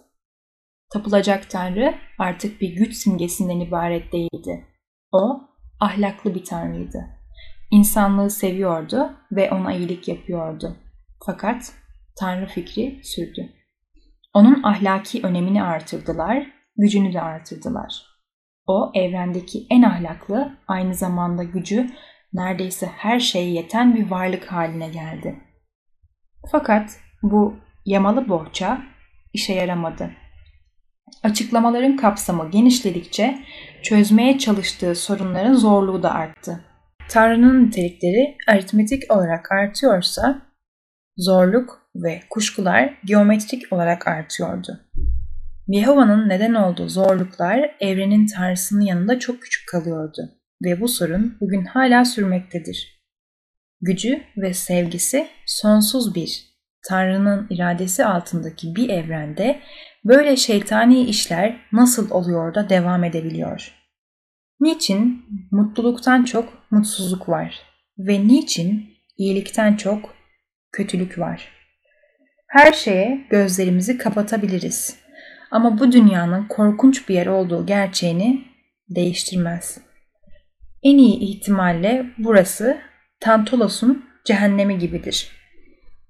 Tapılacak 0.94 1.50
tanrı 1.50 1.96
artık 2.20 2.62
bir 2.62 2.76
güç 2.76 2.96
simgesinden 2.96 3.60
ibaret 3.60 4.14
değildi. 4.14 4.66
O, 5.12 5.42
ahlaklı 5.80 6.36
bir 6.36 6.46
tanrıydı. 6.46 7.06
İnsanlığı 7.72 8.30
seviyordu 8.30 9.12
ve 9.32 9.52
ona 9.52 9.74
iyilik 9.74 10.08
yapıyordu. 10.08 10.78
Fakat 11.26 11.74
tanrı 12.20 12.46
fikri 12.46 13.02
sürdü. 13.04 13.59
Onun 14.34 14.64
ahlaki 14.64 15.22
önemini 15.24 15.64
artırdılar, 15.64 16.48
gücünü 16.78 17.14
de 17.14 17.22
artırdılar. 17.22 18.06
O 18.68 18.92
evrendeki 18.96 19.68
en 19.70 19.82
ahlaklı, 19.82 20.58
aynı 20.68 20.96
zamanda 20.96 21.44
gücü 21.44 21.90
neredeyse 22.34 22.86
her 22.86 23.20
şeye 23.20 23.52
yeten 23.52 23.96
bir 23.96 24.12
varlık 24.12 24.52
haline 24.52 24.90
geldi. 24.90 25.40
Fakat 26.52 27.00
bu 27.24 27.56
yamalı 27.86 28.30
bohça 28.30 28.82
işe 29.34 29.54
yaramadı. 29.54 30.12
Açıklamaların 31.24 31.98
kapsamı 31.98 32.52
genişledikçe 32.52 33.40
çözmeye 33.84 34.38
çalıştığı 34.38 34.96
sorunların 34.96 35.54
zorluğu 35.54 36.04
da 36.04 36.14
arttı. 36.14 36.66
Tanrı'nın 37.10 37.66
nitelikleri 37.66 38.38
aritmetik 38.48 39.12
olarak 39.12 39.52
artıyorsa 39.52 40.42
zorluk 41.18 41.89
ve 42.04 42.22
kuşkular 42.30 43.00
geometrik 43.06 43.74
olarak 43.74 44.08
artıyordu. 44.08 44.80
Yehova'nın 45.68 46.30
neden 46.30 46.54
olduğu 46.54 46.90
zorluklar 46.90 47.76
evrenin 47.80 48.28
tanrısının 48.28 48.82
yanında 48.82 49.20
çok 49.20 49.42
küçük 49.42 49.68
kalıyordu 49.68 50.30
ve 50.64 50.82
bu 50.82 50.88
sorun 50.88 51.38
bugün 51.42 51.66
hala 51.66 52.06
sürmektedir. 52.06 53.00
Gücü 53.82 54.22
ve 54.38 54.54
sevgisi 54.54 55.28
sonsuz 55.46 56.16
bir 56.16 56.50
Tanrı'nın 56.88 57.48
iradesi 57.50 58.06
altındaki 58.06 58.76
bir 58.76 58.90
evrende 58.90 59.60
böyle 60.06 60.36
şeytani 60.36 61.04
işler 61.04 61.60
nasıl 61.72 62.12
oluyor 62.12 62.56
da 62.56 62.70
devam 62.70 63.04
edebiliyor? 63.04 63.74
Niçin 64.60 65.26
mutluluktan 65.52 66.24
çok 66.24 66.72
mutsuzluk 66.72 67.30
var 67.30 67.62
ve 67.98 68.28
niçin 68.28 68.90
iyilikten 69.18 69.78
çok 69.78 70.16
kötülük 70.72 71.20
var? 71.20 71.59
Her 72.50 72.74
şeye 72.74 73.26
gözlerimizi 73.30 73.98
kapatabiliriz. 73.98 75.00
Ama 75.52 75.80
bu 75.80 75.92
dünyanın 75.92 76.48
korkunç 76.48 77.10
bir 77.10 77.16
yer 77.16 77.28
olduğu 77.28 77.66
gerçeğini 77.66 78.42
değiştirmez. 78.90 79.78
En 80.84 80.98
iyi 80.98 81.20
ihtimalle 81.20 82.06
burası 82.18 82.78
Tantolos'un 83.20 84.06
cehennemi 84.26 84.78
gibidir. 84.78 85.32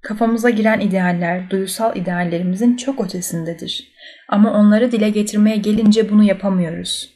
Kafamıza 0.01 0.49
giren 0.49 0.79
idealler, 0.79 1.49
duysal 1.49 1.95
ideallerimizin 1.97 2.77
çok 2.77 3.05
ötesindedir. 3.05 3.91
Ama 4.29 4.53
onları 4.53 4.91
dile 4.91 5.09
getirmeye 5.09 5.57
gelince 5.57 6.09
bunu 6.09 6.23
yapamıyoruz. 6.23 7.13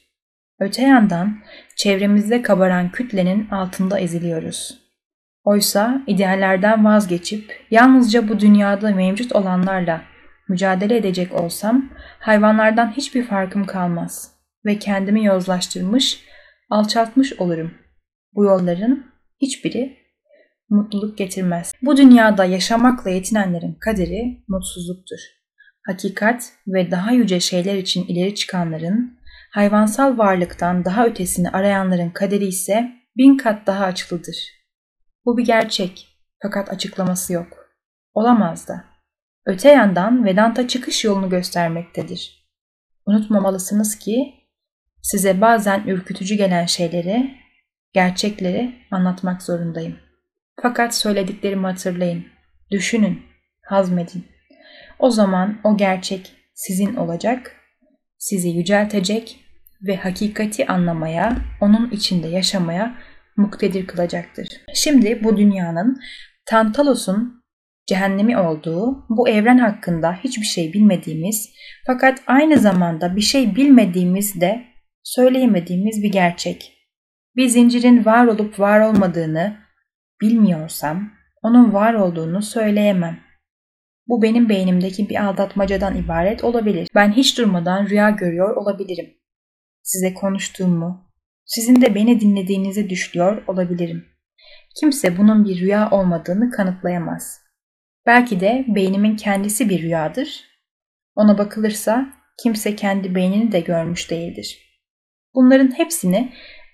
Öte 0.60 0.82
yandan 0.82 1.38
çevremizde 1.76 2.42
kabaran 2.42 2.92
kütlenin 2.92 3.50
altında 3.50 4.00
eziliyoruz. 4.00 4.83
Oysa 5.44 6.02
ideallerden 6.08 6.86
vazgeçip 6.86 7.66
yalnızca 7.72 8.30
bu 8.30 8.40
dünyada 8.40 8.92
mevcut 8.92 9.36
olanlarla 9.36 10.02
mücadele 10.50 10.98
edecek 10.98 11.34
olsam 11.34 11.90
hayvanlardan 12.20 12.92
hiçbir 12.92 13.24
farkım 13.24 13.66
kalmaz 13.66 14.32
ve 14.66 14.80
kendimi 14.80 15.26
yozlaştırmış, 15.26 16.24
alçaltmış 16.70 17.34
olurum. 17.34 17.72
Bu 18.36 18.46
yolların 18.46 19.06
hiçbiri 19.42 19.98
mutluluk 20.70 21.18
getirmez. 21.18 21.74
Bu 21.82 21.98
dünyada 21.98 22.46
yaşamakla 22.46 23.10
yetinenlerin 23.10 23.74
kaderi 23.74 24.44
mutsuzluktur. 24.48 25.20
Hakikat 25.88 26.54
ve 26.68 26.92
daha 26.92 27.12
yüce 27.12 27.40
şeyler 27.40 27.76
için 27.76 28.06
ileri 28.08 28.36
çıkanların, 28.36 29.20
hayvansal 29.52 30.18
varlıktan 30.18 30.86
daha 30.86 31.06
ötesini 31.06 31.50
arayanların 31.50 32.10
kaderi 32.10 32.46
ise 32.46 32.92
bin 33.18 33.38
kat 33.38 33.68
daha 33.68 33.86
açılıdır. 33.86 34.63
Bu 35.26 35.38
bir 35.38 35.46
gerçek 35.46 36.08
fakat 36.42 36.70
açıklaması 36.70 37.34
yok. 37.34 37.48
Olamaz 38.14 38.68
da. 38.68 38.84
Öte 39.46 39.70
yandan 39.70 40.26
Vedanta 40.26 40.68
çıkış 40.68 41.04
yolunu 41.04 41.30
göstermektedir. 41.30 42.50
Unutmamalısınız 43.06 44.00
ki 44.00 44.34
size 45.02 45.42
bazen 45.42 45.84
ürkütücü 45.88 46.36
gelen 46.36 46.66
şeyleri, 46.66 47.36
gerçekleri 47.94 48.76
anlatmak 48.92 49.42
zorundayım. 49.44 50.00
Fakat 50.62 50.96
söylediklerimi 50.96 51.66
hatırlayın, 51.66 52.26
düşünün, 52.72 53.22
hazmedin. 53.62 54.26
O 55.00 55.10
zaman 55.10 55.60
o 55.64 55.78
gerçek 55.78 56.36
sizin 56.54 56.96
olacak, 56.96 57.56
sizi 58.18 58.50
yüceltecek 58.50 59.40
ve 59.82 59.96
hakikati 59.96 60.68
anlamaya, 60.68 61.38
onun 61.62 61.90
içinde 61.90 62.28
yaşamaya 62.28 62.96
muktedir 63.38 63.88
kılacaktır. 63.88 64.48
Şimdi 64.74 65.24
bu 65.24 65.38
dünyanın 65.38 66.00
Tantalos'un 66.46 67.44
cehennemi 67.88 68.38
olduğu, 68.38 69.06
bu 69.10 69.30
evren 69.30 69.58
hakkında 69.58 70.14
hiçbir 70.24 70.46
şey 70.46 70.74
bilmediğimiz 70.74 71.50
fakat 71.88 72.22
aynı 72.28 72.58
zamanda 72.58 73.16
bir 73.16 73.22
şey 73.22 73.56
bilmediğimiz 73.56 74.42
de 74.42 74.66
söyleyemediğimiz 75.04 76.04
bir 76.04 76.12
gerçek. 76.12 76.74
Bir 77.36 77.48
zincirin 77.48 78.06
var 78.06 78.26
olup 78.26 78.60
var 78.60 78.80
olmadığını 78.80 79.58
bilmiyorsam 80.22 81.12
onun 81.44 81.74
var 81.74 81.94
olduğunu 81.94 82.42
söyleyemem. 82.42 83.20
Bu 84.08 84.22
benim 84.22 84.50
beynimdeki 84.50 85.10
bir 85.10 85.26
aldatmacadan 85.26 85.98
ibaret 85.98 86.44
olabilir. 86.44 86.88
Ben 86.96 87.12
hiç 87.12 87.38
durmadan 87.38 87.90
rüya 87.90 88.10
görüyor 88.10 88.56
olabilirim. 88.56 89.14
Size 89.84 90.14
konuştuğumu, 90.14 91.03
sizin 91.46 91.82
de 91.82 91.96
beni 91.96 92.20
dinlediğinizi 92.20 92.90
düşünüyor 92.90 93.44
olabilirim. 93.48 94.06
Kimse 94.80 95.18
bunun 95.18 95.46
bir 95.46 95.60
rüya 95.60 95.92
olmadığını 95.92 96.52
kanıtlayamaz. 96.52 97.42
Belki 98.06 98.40
de 98.40 98.66
beynimin 98.68 99.16
kendisi 99.16 99.70
bir 99.70 99.82
rüyadır. 99.82 100.46
Ona 101.16 101.38
bakılırsa 101.38 102.14
kimse 102.44 102.76
kendi 102.76 103.16
beynini 103.16 103.52
de 103.52 103.60
görmüş 103.60 104.12
değildir. 104.12 104.60
Bunların 105.36 105.78
hepsini 105.78 106.34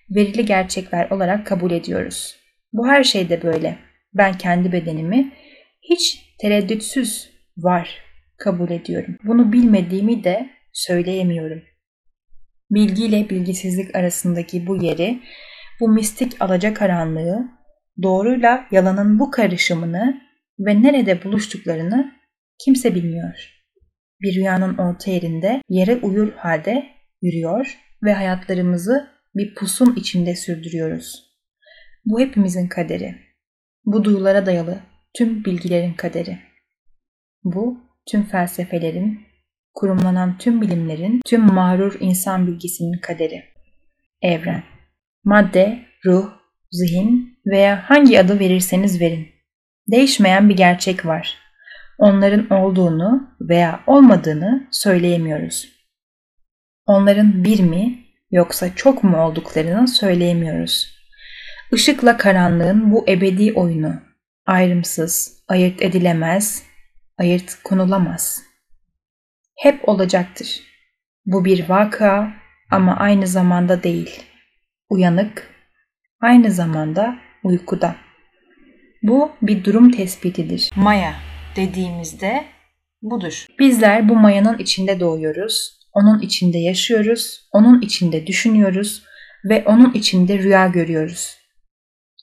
verili 0.09 0.45
gerçekler 0.45 1.09
olarak 1.09 1.47
kabul 1.47 1.71
ediyoruz. 1.71 2.35
Bu 2.73 2.87
her 2.87 3.03
şeyde 3.03 3.43
böyle. 3.43 3.77
Ben 4.13 4.37
kendi 4.37 4.71
bedenimi 4.71 5.31
hiç 5.81 6.35
tereddütsüz 6.39 7.29
var 7.57 8.03
kabul 8.37 8.69
ediyorum. 8.69 9.17
Bunu 9.23 9.53
bilmediğimi 9.53 10.23
de 10.23 10.49
söyleyemiyorum. 10.73 11.61
Bilgi 12.71 13.05
ile 13.05 13.29
bilgisizlik 13.29 13.95
arasındaki 13.95 14.67
bu 14.67 14.83
yeri, 14.83 15.19
bu 15.79 15.89
mistik 15.89 16.41
alacakaranlığı, 16.41 17.49
doğruyla 18.01 18.67
yalanın 18.71 19.19
bu 19.19 19.31
karışımını 19.31 20.21
ve 20.59 20.81
nerede 20.81 21.23
buluştuklarını 21.23 22.11
kimse 22.65 22.95
bilmiyor. 22.95 23.59
Bir 24.21 24.35
rüyanın 24.35 24.77
orta 24.77 25.11
yerinde 25.11 25.61
yere 25.69 25.95
uyur 25.95 26.33
halde 26.33 26.85
yürüyor 27.21 27.77
ve 28.03 28.13
hayatlarımızı 28.13 29.09
bir 29.35 29.55
pusun 29.55 29.95
içinde 29.95 30.35
sürdürüyoruz. 30.35 31.29
Bu 32.05 32.19
hepimizin 32.19 32.67
kaderi. 32.67 33.15
Bu 33.85 34.03
duyulara 34.03 34.45
dayalı 34.45 34.79
tüm 35.17 35.45
bilgilerin 35.45 35.93
kaderi. 35.93 36.39
Bu 37.43 37.77
tüm 38.11 38.23
felsefelerin, 38.23 39.28
kurumlanan 39.73 40.37
tüm 40.37 40.61
bilimlerin, 40.61 41.21
tüm 41.25 41.41
mağrur 41.41 41.97
insan 41.99 42.47
bilgisinin 42.47 42.99
kaderi. 42.99 43.43
Evren. 44.21 44.63
Madde, 45.23 45.79
ruh, 46.05 46.29
zihin 46.71 47.39
veya 47.45 47.83
hangi 47.89 48.19
adı 48.19 48.39
verirseniz 48.39 49.01
verin. 49.01 49.27
Değişmeyen 49.91 50.49
bir 50.49 50.55
gerçek 50.55 51.05
var. 51.05 51.37
Onların 51.97 52.49
olduğunu 52.49 53.29
veya 53.41 53.79
olmadığını 53.87 54.67
söyleyemiyoruz. 54.71 55.69
Onların 56.85 57.43
bir 57.43 57.59
mi 57.59 57.99
yoksa 58.31 58.75
çok 58.75 59.03
mu 59.03 59.17
olduklarını 59.17 59.87
söyleyemiyoruz. 59.87 60.99
Işıkla 61.71 62.17
karanlığın 62.17 62.91
bu 62.91 63.05
ebedi 63.07 63.53
oyunu 63.53 63.93
ayrımsız, 64.45 65.43
ayırt 65.47 65.81
edilemez, 65.81 66.63
ayırt 67.17 67.63
konulamaz. 67.63 68.48
Hep 69.59 69.89
olacaktır. 69.89 70.61
Bu 71.25 71.45
bir 71.45 71.69
vaka 71.69 72.33
ama 72.71 72.95
aynı 72.97 73.27
zamanda 73.27 73.83
değil. 73.83 74.23
Uyanık, 74.89 75.51
aynı 76.21 76.51
zamanda 76.51 77.15
uykuda. 77.43 77.95
Bu 79.03 79.31
bir 79.41 79.63
durum 79.63 79.91
tespitidir. 79.91 80.71
Maya 80.75 81.13
dediğimizde 81.55 82.45
budur. 83.01 83.45
Bizler 83.59 84.09
bu 84.09 84.15
mayanın 84.15 84.57
içinde 84.57 84.99
doğuyoruz, 84.99 85.79
onun 85.93 86.21
içinde 86.21 86.57
yaşıyoruz, 86.57 87.49
onun 87.53 87.81
içinde 87.81 88.27
düşünüyoruz 88.27 89.03
ve 89.49 89.63
onun 89.65 89.93
içinde 89.93 90.39
rüya 90.39 90.67
görüyoruz. 90.67 91.35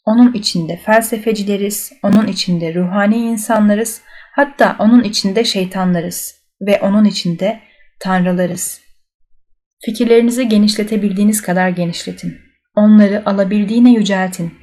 Onun 0.05 0.33
içinde 0.33 0.77
felsefecileriz, 0.77 1.93
onun 2.03 2.27
içinde 2.27 2.75
ruhani 2.75 3.17
insanlarız, 3.17 4.03
hatta 4.33 4.77
onun 4.79 5.03
içinde 5.03 5.45
şeytanlarız 5.45 6.46
ve 6.61 6.81
onun 6.81 7.05
içinde 7.05 7.61
tanrılarız. 8.01 8.81
Fikirlerinizi 9.85 10.49
genişletebildiğiniz 10.49 11.43
kadar 11.43 11.69
genişletin. 11.69 12.39
Onları 12.75 13.23
alabildiğine 13.27 13.93
yüceltin. 13.93 14.55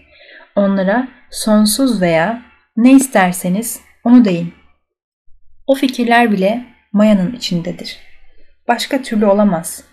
Onlara 0.56 1.08
sonsuz 1.32 2.02
veya 2.02 2.42
ne 2.78 2.92
isterseniz 2.92 3.82
onu 4.04 4.26
deyin. 4.26 4.54
O 5.68 5.76
fikirler 5.76 6.32
bile 6.32 6.66
mayanın 6.92 7.34
içindedir. 7.34 7.98
Başka 8.68 9.02
türlü 9.02 9.26
olamaz. 9.26 9.84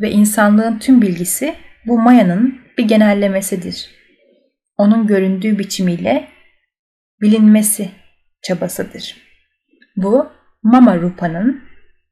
Ve 0.00 0.10
insanlığın 0.10 0.78
tüm 0.78 1.02
bilgisi 1.02 1.54
bu 1.86 1.98
mayanın 1.98 2.60
bir 2.78 2.88
genellemesidir 2.88 3.98
onun 4.78 5.06
göründüğü 5.06 5.58
biçimiyle 5.58 6.28
bilinmesi 7.20 7.90
çabasıdır. 8.42 9.16
Bu 9.96 10.30
Mama 10.62 10.96
Rupa'nın 10.96 11.60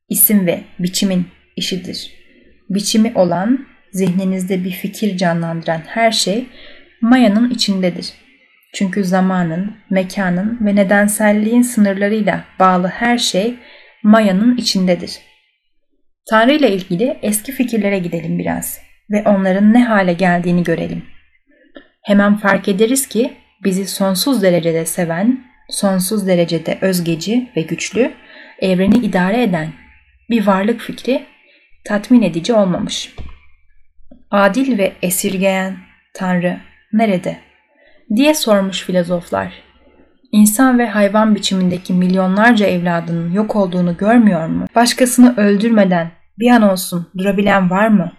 isim 0.08 0.46
ve 0.46 0.60
biçimin 0.78 1.26
işidir. 1.56 2.10
Biçimi 2.70 3.12
olan, 3.14 3.66
zihninizde 3.92 4.64
bir 4.64 4.70
fikir 4.70 5.16
canlandıran 5.16 5.82
her 5.86 6.10
şey 6.10 6.46
Maya'nın 7.00 7.50
içindedir. 7.50 8.12
Çünkü 8.74 9.04
zamanın, 9.04 9.76
mekanın 9.90 10.58
ve 10.66 10.76
nedenselliğin 10.76 11.62
sınırlarıyla 11.62 12.44
bağlı 12.58 12.88
her 12.88 13.18
şey 13.18 13.54
Maya'nın 14.02 14.56
içindedir. 14.56 15.18
Tanrı 16.30 16.52
ile 16.52 16.72
ilgili 16.72 17.18
eski 17.22 17.52
fikirlere 17.52 17.98
gidelim 17.98 18.38
biraz 18.38 18.78
ve 19.10 19.22
onların 19.26 19.72
ne 19.72 19.84
hale 19.84 20.12
geldiğini 20.12 20.62
görelim 20.62 21.02
hemen 22.06 22.36
fark 22.36 22.68
ederiz 22.68 23.08
ki 23.08 23.32
bizi 23.64 23.86
sonsuz 23.86 24.42
derecede 24.42 24.86
seven, 24.86 25.44
sonsuz 25.70 26.26
derecede 26.26 26.78
özgeci 26.80 27.50
ve 27.56 27.62
güçlü, 27.62 28.12
evreni 28.60 28.96
idare 28.96 29.42
eden 29.42 29.72
bir 30.30 30.46
varlık 30.46 30.80
fikri 30.80 31.26
tatmin 31.84 32.22
edici 32.22 32.52
olmamış. 32.52 33.14
Adil 34.30 34.78
ve 34.78 34.92
esirgeyen 35.02 35.76
Tanrı 36.14 36.60
nerede? 36.92 37.38
diye 38.16 38.34
sormuş 38.34 38.84
filozoflar. 38.84 39.52
İnsan 40.32 40.78
ve 40.78 40.86
hayvan 40.86 41.34
biçimindeki 41.34 41.92
milyonlarca 41.92 42.66
evladının 42.66 43.32
yok 43.32 43.56
olduğunu 43.56 43.96
görmüyor 43.96 44.46
mu? 44.46 44.66
Başkasını 44.74 45.34
öldürmeden 45.36 46.10
bir 46.38 46.50
an 46.50 46.62
olsun 46.62 47.10
durabilen 47.18 47.70
var 47.70 47.88
mı? 47.88 48.12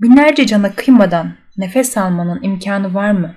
Binlerce 0.00 0.46
cana 0.46 0.74
kıymadan 0.74 1.34
nefes 1.56 1.98
almanın 1.98 2.42
imkanı 2.42 2.94
var 2.94 3.10
mı? 3.10 3.34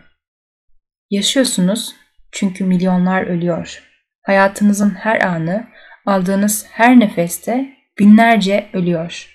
Yaşıyorsunuz 1.09 1.95
çünkü 2.31 2.63
milyonlar 2.63 3.23
ölüyor. 3.23 3.83
Hayatınızın 4.21 4.89
her 4.89 5.21
anı, 5.21 5.67
aldığınız 6.05 6.65
her 6.71 6.99
nefeste 6.99 7.77
binlerce 7.99 8.69
ölüyor. 8.73 9.29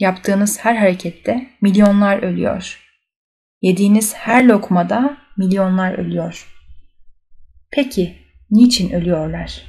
Yaptığınız 0.00 0.64
her 0.64 0.76
harekette 0.76 1.46
milyonlar 1.60 2.22
ölüyor. 2.22 2.80
Yediğiniz 3.62 4.14
her 4.14 4.44
lokmada 4.44 5.16
milyonlar 5.36 5.98
ölüyor. 5.98 6.46
Peki 7.70 8.16
niçin 8.50 8.92
ölüyorlar? 8.92 9.62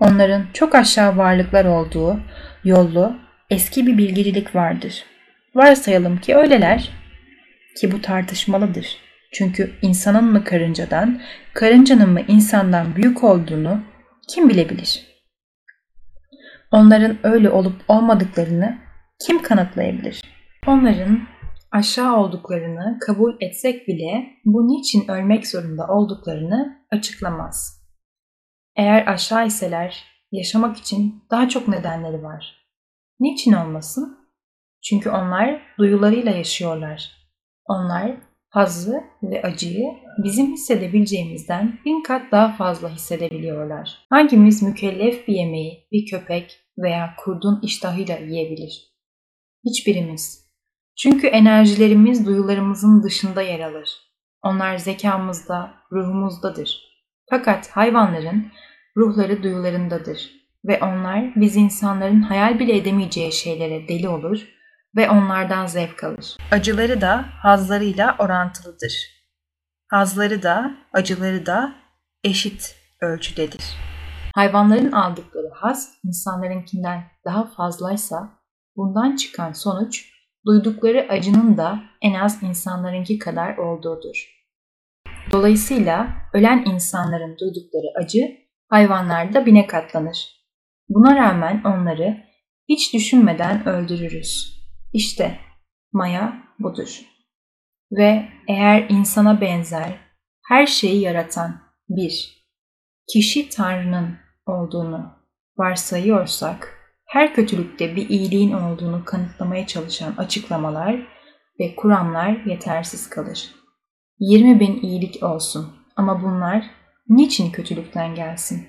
Onların 0.00 0.46
çok 0.52 0.74
aşağı 0.74 1.16
varlıklar 1.16 1.64
olduğu 1.64 2.20
yollu, 2.64 3.16
eski 3.50 3.86
bir 3.86 3.98
bilgicilik 3.98 4.54
vardır. 4.54 5.04
Varsayalım 5.54 6.18
ki 6.20 6.36
öyleler 6.36 6.90
ki 7.76 7.92
bu 7.92 8.02
tartışmalıdır. 8.02 8.96
Çünkü 9.32 9.72
insanın 9.82 10.24
mı 10.24 10.44
karıncadan, 10.44 11.20
karıncanın 11.54 12.10
mı 12.10 12.20
insandan 12.28 12.96
büyük 12.96 13.24
olduğunu 13.24 13.80
kim 14.28 14.48
bilebilir? 14.48 15.11
Onların 16.72 17.18
öyle 17.22 17.50
olup 17.50 17.74
olmadıklarını 17.88 18.78
kim 19.26 19.42
kanıtlayabilir? 19.42 20.22
Onların 20.66 21.20
aşağı 21.72 22.16
olduklarını 22.16 22.98
kabul 23.00 23.36
etsek 23.40 23.88
bile 23.88 24.30
bu 24.44 24.68
niçin 24.68 25.08
ölmek 25.08 25.48
zorunda 25.48 25.86
olduklarını 25.86 26.86
açıklamaz. 26.90 27.82
Eğer 28.76 29.06
aşağı 29.06 29.46
iseler 29.46 30.04
yaşamak 30.32 30.76
için 30.76 31.24
daha 31.30 31.48
çok 31.48 31.68
nedenleri 31.68 32.22
var. 32.22 32.66
Niçin 33.20 33.52
olmasın? 33.52 34.18
Çünkü 34.84 35.10
onlar 35.10 35.62
duyularıyla 35.78 36.32
yaşıyorlar. 36.32 37.12
Onlar 37.64 38.16
hazzı 38.52 39.04
ve 39.22 39.42
acıyı 39.42 39.88
bizim 40.18 40.52
hissedebileceğimizden 40.52 41.78
bin 41.84 42.02
kat 42.02 42.32
daha 42.32 42.52
fazla 42.52 42.88
hissedebiliyorlar. 42.94 44.06
Hangimiz 44.10 44.62
mükellef 44.62 45.28
bir 45.28 45.34
yemeği 45.34 45.88
bir 45.92 46.06
köpek 46.06 46.60
veya 46.78 47.14
kurdun 47.18 47.60
iştahıyla 47.62 48.18
yiyebilir? 48.18 48.92
Hiçbirimiz. 49.64 50.52
Çünkü 50.96 51.26
enerjilerimiz 51.26 52.26
duyularımızın 52.26 53.02
dışında 53.02 53.42
yer 53.42 53.60
alır. 53.60 53.88
Onlar 54.42 54.76
zekamızda, 54.76 55.74
ruhumuzdadır. 55.92 56.92
Fakat 57.30 57.70
hayvanların 57.70 58.46
ruhları 58.96 59.42
duyularındadır 59.42 60.30
ve 60.64 60.80
onlar 60.82 61.34
biz 61.36 61.56
insanların 61.56 62.22
hayal 62.22 62.58
bile 62.58 62.76
edemeyeceği 62.76 63.32
şeylere 63.32 63.88
deli 63.88 64.08
olur 64.08 64.48
ve 64.96 65.10
onlardan 65.10 65.66
zevk 65.66 66.04
alır. 66.04 66.36
Acıları 66.50 67.00
da 67.00 67.24
hazlarıyla 67.42 68.16
orantılıdır. 68.18 68.92
Hazları 69.88 70.42
da, 70.42 70.74
acıları 70.92 71.46
da 71.46 71.74
eşit 72.24 72.76
ölçüdedir. 73.00 73.64
Hayvanların 74.34 74.92
aldıkları 74.92 75.50
haz 75.54 75.94
insanlarınkinden 76.04 77.04
daha 77.24 77.46
fazlaysa 77.46 78.30
bundan 78.76 79.16
çıkan 79.16 79.52
sonuç 79.52 80.12
duydukları 80.46 81.06
acının 81.10 81.56
da 81.56 81.80
en 82.02 82.14
az 82.14 82.42
insanlarınki 82.42 83.18
kadar 83.18 83.56
olduğudur. 83.56 84.42
Dolayısıyla 85.32 86.08
ölen 86.32 86.64
insanların 86.64 87.38
duydukları 87.38 88.04
acı 88.04 88.20
hayvanlarda 88.68 89.46
bine 89.46 89.66
katlanır. 89.66 90.28
Buna 90.88 91.16
rağmen 91.16 91.62
onları 91.64 92.16
hiç 92.68 92.94
düşünmeden 92.94 93.68
öldürürüz. 93.68 94.61
İşte 94.92 95.38
maya 95.92 96.42
budur. 96.58 97.00
Ve 97.92 98.28
eğer 98.48 98.86
insana 98.88 99.40
benzer 99.40 99.98
her 100.48 100.66
şeyi 100.66 101.00
yaratan 101.00 101.60
bir 101.88 102.44
kişi 103.12 103.48
Tanrı'nın 103.48 104.18
olduğunu 104.46 105.12
varsayıyorsak, 105.58 106.78
her 107.06 107.34
kötülükte 107.34 107.96
bir 107.96 108.08
iyiliğin 108.08 108.52
olduğunu 108.52 109.04
kanıtlamaya 109.04 109.66
çalışan 109.66 110.14
açıklamalar 110.16 111.06
ve 111.60 111.76
kuramlar 111.76 112.44
yetersiz 112.46 113.10
kalır. 113.10 113.54
20 114.18 114.60
bin 114.60 114.82
iyilik 114.82 115.22
olsun 115.22 115.76
ama 115.96 116.22
bunlar 116.22 116.70
niçin 117.08 117.50
kötülükten 117.50 118.14
gelsin? 118.14 118.68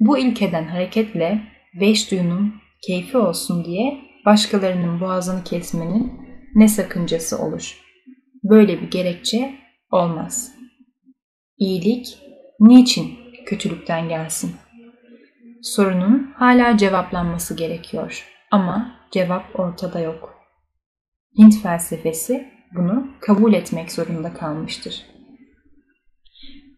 Bu 0.00 0.18
ilkeden 0.18 0.64
hareketle 0.64 1.42
beş 1.80 2.10
duyunun 2.10 2.54
keyfi 2.86 3.18
olsun 3.18 3.64
diye 3.64 4.07
başkalarının 4.24 5.00
boğazını 5.00 5.44
kesmenin 5.44 6.12
ne 6.54 6.68
sakıncası 6.68 7.38
olur? 7.38 7.80
Böyle 8.44 8.82
bir 8.82 8.90
gerekçe 8.90 9.54
olmaz. 9.90 10.54
İyilik 11.58 12.18
niçin 12.60 13.18
kötülükten 13.46 14.08
gelsin? 14.08 14.56
Sorunun 15.62 16.34
hala 16.36 16.76
cevaplanması 16.76 17.56
gerekiyor 17.56 18.26
ama 18.50 19.00
cevap 19.10 19.60
ortada 19.60 20.00
yok. 20.00 20.34
Hint 21.38 21.62
felsefesi 21.62 22.48
bunu 22.74 23.08
kabul 23.20 23.52
etmek 23.52 23.92
zorunda 23.92 24.34
kalmıştır. 24.34 25.06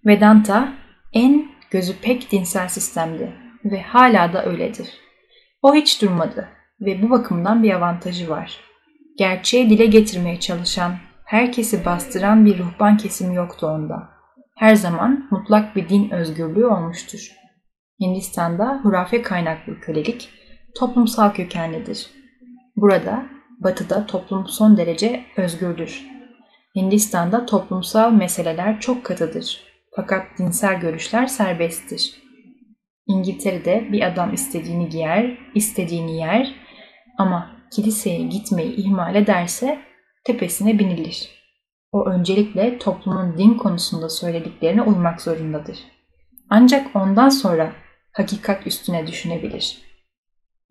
Vedanta 0.07 0.73
en 1.13 1.49
gözü 1.71 2.01
pek 2.01 2.33
dinsel 2.33 2.69
sistemdi 2.69 3.33
ve 3.65 3.83
hala 3.83 4.33
da 4.33 4.47
öyledir. 4.47 4.89
O 5.63 5.75
hiç 5.75 6.03
durmadı 6.03 6.49
ve 6.81 7.03
bu 7.03 7.11
bakımdan 7.11 7.63
bir 7.63 7.75
avantajı 7.75 8.29
var. 8.29 8.61
Gerçeği 9.19 9.71
dile 9.71 9.87
getirmeye 9.87 10.41
çalışan, 10.41 10.95
herkesi 11.25 11.85
bastıran 11.85 12.47
bir 12.47 12.59
ruhban 12.59 12.97
kesimi 12.97 13.35
yoktu 13.35 13.67
onda. 13.67 14.09
Her 14.57 14.75
zaman 14.75 15.29
mutlak 15.31 15.77
bir 15.77 15.89
din 15.89 16.11
özgürlüğü 16.11 16.67
olmuştur. 16.67 17.33
Hindistan'da 18.01 18.81
hurafe 18.83 19.23
kaynaklı 19.23 19.81
kölelik 19.81 20.29
toplumsal 20.75 21.31
kökenlidir. 21.33 22.11
Burada, 22.77 23.27
batıda 23.61 24.07
toplum 24.07 24.47
son 24.47 24.77
derece 24.77 25.25
özgürdür. 25.37 26.07
Hindistan'da 26.77 27.47
toplumsal 27.47 28.13
meseleler 28.13 28.81
çok 28.81 29.05
katıdır. 29.05 29.61
Fakat 29.97 30.27
dinsel 30.39 30.81
görüşler 30.81 31.27
serbesttir. 31.27 32.23
İngiltere'de 33.07 33.89
bir 33.93 34.07
adam 34.07 34.35
istediğini 34.35 34.89
giyer, 34.89 35.39
istediğini 35.55 36.17
yer 36.17 36.55
ama 37.21 37.51
kiliseye 37.73 38.23
gitmeyi 38.23 38.75
ihmal 38.75 39.15
ederse 39.15 39.79
tepesine 40.25 40.79
binilir. 40.79 41.29
O 41.93 42.07
öncelikle 42.07 42.79
toplumun 42.79 43.39
din 43.39 43.55
konusunda 43.55 44.09
söylediklerine 44.09 44.83
uymak 44.83 45.21
zorundadır. 45.21 45.79
Ancak 46.51 46.97
ondan 46.97 47.29
sonra 47.29 47.73
hakikat 48.13 48.67
üstüne 48.67 49.07
düşünebilir. 49.07 49.79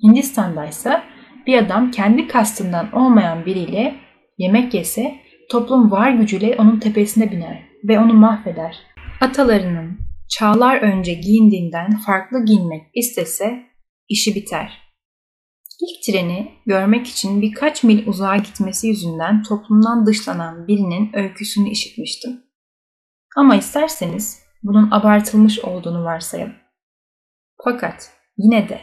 Hindistan'da 0.04 0.66
ise 0.66 1.02
bir 1.48 1.58
adam 1.58 1.92
kendi 1.92 2.28
kastından 2.28 2.92
olmayan 2.92 3.46
biriyle 3.46 3.96
yemek 4.38 4.74
yese 4.74 5.16
toplum 5.50 5.92
var 5.92 6.12
gücüyle 6.12 6.56
onun 6.58 6.80
tepesine 6.80 7.32
biner 7.32 7.64
ve 7.84 8.00
onu 8.00 8.14
mahveder. 8.14 8.78
Atalarının 9.22 10.00
çağlar 10.30 10.82
önce 10.82 11.14
giyindiğinden 11.14 11.98
farklı 11.98 12.46
giyinmek 12.46 12.84
istese 12.94 13.64
işi 14.10 14.36
biter. 14.36 14.89
İlk 15.82 16.04
treni 16.04 16.52
görmek 16.66 17.08
için 17.08 17.42
birkaç 17.42 17.84
mil 17.84 18.08
uzağa 18.08 18.36
gitmesi 18.36 18.88
yüzünden 18.88 19.44
toplumdan 19.44 20.06
dışlanan 20.06 20.68
birinin 20.68 21.16
öyküsünü 21.16 21.70
işitmiştim. 21.70 22.44
Ama 23.38 23.56
isterseniz 23.56 24.44
bunun 24.64 24.92
abartılmış 24.92 25.60
olduğunu 25.60 26.04
varsayalım. 26.04 26.54
Fakat 27.64 28.12
yine 28.38 28.70
de 28.70 28.82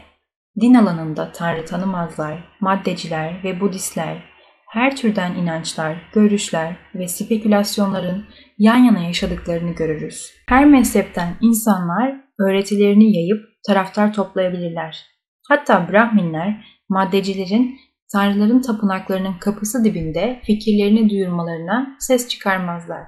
din 0.61 0.75
alanında 0.75 1.33
Tanrı 1.33 1.65
tanımazlar, 1.65 2.45
maddeciler 2.61 3.45
ve 3.45 3.61
Budistler, 3.61 4.23
her 4.69 4.97
türden 4.97 5.35
inançlar, 5.35 6.11
görüşler 6.15 6.77
ve 6.95 7.09
spekülasyonların 7.09 8.25
yan 8.59 8.77
yana 8.77 8.99
yaşadıklarını 8.99 9.73
görürüz. 9.73 10.33
Her 10.49 10.65
mezhepten 10.65 11.37
insanlar 11.41 12.25
öğretilerini 12.39 13.17
yayıp 13.17 13.45
taraftar 13.67 14.13
toplayabilirler. 14.13 15.07
Hatta 15.49 15.89
Brahminler 15.93 16.76
maddecilerin 16.89 17.79
tanrıların 18.13 18.61
tapınaklarının 18.61 19.35
kapısı 19.41 19.85
dibinde 19.85 20.41
fikirlerini 20.45 21.11
duyurmalarına 21.11 21.97
ses 21.99 22.29
çıkarmazlar. 22.29 23.07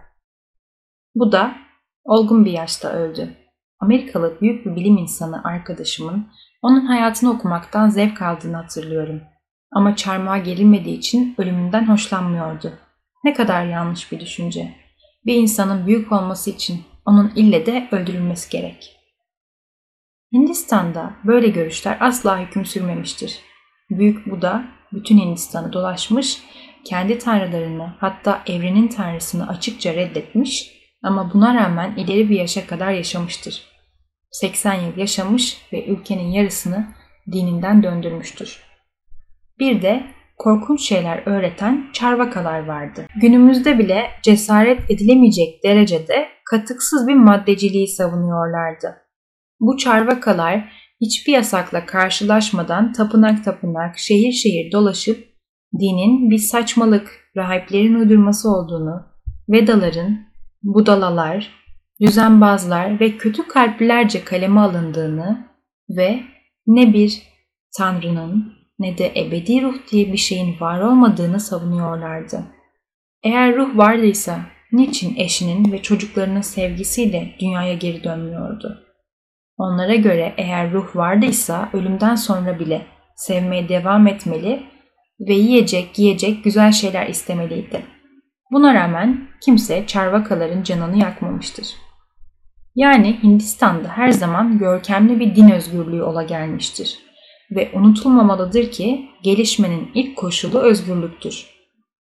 Bu 1.15 1.33
da 1.33 1.57
olgun 2.05 2.45
bir 2.45 2.53
yaşta 2.53 2.93
öldü. 2.93 3.37
Amerikalı 3.81 4.41
büyük 4.41 4.67
bir 4.67 4.77
bilim 4.77 4.97
insanı 4.97 5.45
arkadaşımın 5.45 6.29
onun 6.63 6.87
hayatını 6.87 7.31
okumaktan 7.31 7.89
zevk 7.89 8.23
aldığını 8.23 8.57
hatırlıyorum. 8.57 9.21
Ama 9.73 9.97
çarmıha 9.97 10.39
gelinmediği 10.39 10.99
için 10.99 11.35
ölümünden 11.39 11.89
hoşlanmıyordu. 11.89 12.73
Ne 13.25 13.35
kadar 13.35 13.65
yanlış 13.65 14.13
bir 14.13 14.21
düşünce. 14.21 14.75
Bir 15.27 15.35
insanın 15.35 15.87
büyük 15.87 16.13
olması 16.13 16.51
için 16.51 16.85
onun 17.07 17.33
ille 17.37 17.67
de 17.67 17.89
öldürülmesi 17.93 18.51
gerek. 18.51 18.97
Hindistan'da 20.33 21.13
böyle 21.25 21.49
görüşler 21.49 21.97
asla 22.01 22.41
hüküm 22.41 22.65
sürmemiştir. 22.65 23.48
Büyük 23.91 24.31
Buda 24.31 24.65
bütün 24.93 25.19
Hindistan'ı 25.19 25.73
dolaşmış 25.73 26.43
kendi 26.85 27.19
tanrılarını 27.19 27.95
hatta 27.99 28.43
evrenin 28.47 28.89
tanrısını 28.89 29.49
açıkça 29.49 29.95
reddetmiş 29.95 30.79
ama 31.03 31.31
buna 31.35 31.55
rağmen 31.55 31.97
ileri 31.97 32.31
bir 32.31 32.37
yaşa 32.37 32.67
kadar 32.67 32.91
yaşamıştır. 32.91 33.63
80 34.31 34.75
yıl 34.75 34.97
yaşamış 34.97 35.63
ve 35.73 35.87
ülkenin 35.87 36.31
yarısını 36.31 36.87
dininden 37.33 37.83
döndürmüştür. 37.83 38.63
Bir 39.59 39.83
de 39.83 40.07
korkunç 40.39 40.81
şeyler 40.89 41.23
öğreten 41.27 41.91
çarvakalar 41.93 42.67
vardı. 42.67 43.07
Günümüzde 43.21 43.79
bile 43.79 44.11
cesaret 44.23 44.91
edilemeyecek 44.91 45.65
derecede 45.65 46.29
katıksız 46.45 47.09
bir 47.09 47.15
maddeciliği 47.15 47.89
savunuyorlardı. 47.89 48.97
Bu 49.61 49.77
çarvakalar 49.77 50.73
hiçbir 51.01 51.33
yasakla 51.33 51.87
karşılaşmadan 51.87 52.93
tapınak 52.93 53.45
tapınak, 53.45 53.99
şehir 53.99 54.33
şehir 54.33 54.73
dolaşıp 54.73 55.29
dinin 55.81 56.31
bir 56.31 56.39
saçmalık, 56.39 57.31
rahiplerin 57.37 57.95
uydurması 57.95 58.49
olduğunu, 58.49 59.09
Vedaların, 59.49 60.19
budalalar, 60.63 61.51
düzenbazlar 62.01 63.01
ve 63.01 63.17
kötü 63.17 63.49
kalplilerce 63.49 64.25
kaleme 64.25 64.61
alındığını 64.61 65.49
ve 65.91 66.21
ne 66.67 66.93
bir 66.93 67.23
tanrının 67.79 68.53
ne 68.79 68.99
de 68.99 69.13
ebedi 69.17 69.63
ruh 69.63 69.75
diye 69.91 70.13
bir 70.13 70.19
şeyin 70.19 70.61
var 70.61 70.81
olmadığını 70.81 71.41
savunuyorlardı. 71.41 72.45
Eğer 73.23 73.57
ruh 73.57 73.77
vardıysa 73.77 74.41
niçin 74.73 75.17
eşinin 75.17 75.73
ve 75.73 75.83
çocuklarının 75.83 76.41
sevgisiyle 76.41 77.35
dünyaya 77.41 77.75
geri 77.75 78.05
dönmüyordu? 78.05 78.88
Onlara 79.59 79.95
göre 79.95 80.35
eğer 80.37 80.73
ruh 80.73 80.97
vardıysa 80.97 81.69
ölümden 81.73 82.15
sonra 82.15 82.59
bile 82.59 82.87
sevmeye 83.17 83.69
devam 83.69 84.07
etmeli 84.07 84.63
ve 85.21 85.35
yiyecek, 85.35 85.95
giyecek 85.95 86.45
güzel 86.45 86.73
şeyler 86.73 87.07
istemeliydi. 87.07 87.83
Buna 88.51 88.75
rağmen 88.75 89.29
kimse 89.45 89.87
çarvakaların 89.87 90.63
canını 90.63 90.99
yakmamıştır. 90.99 91.67
Yani 92.75 93.19
Hindistan'da 93.23 93.89
her 93.89 94.11
zaman 94.11 94.59
görkemli 94.59 95.21
bir 95.21 95.37
din 95.37 95.51
özgürlüğü 95.51 96.03
ola 96.03 96.23
gelmiştir. 96.23 96.99
Ve 97.51 97.71
unutulmamalıdır 97.75 98.71
ki 98.71 99.11
gelişmenin 99.23 99.91
ilk 99.95 100.17
koşulu 100.17 100.59
özgürlüktür. 100.59 101.47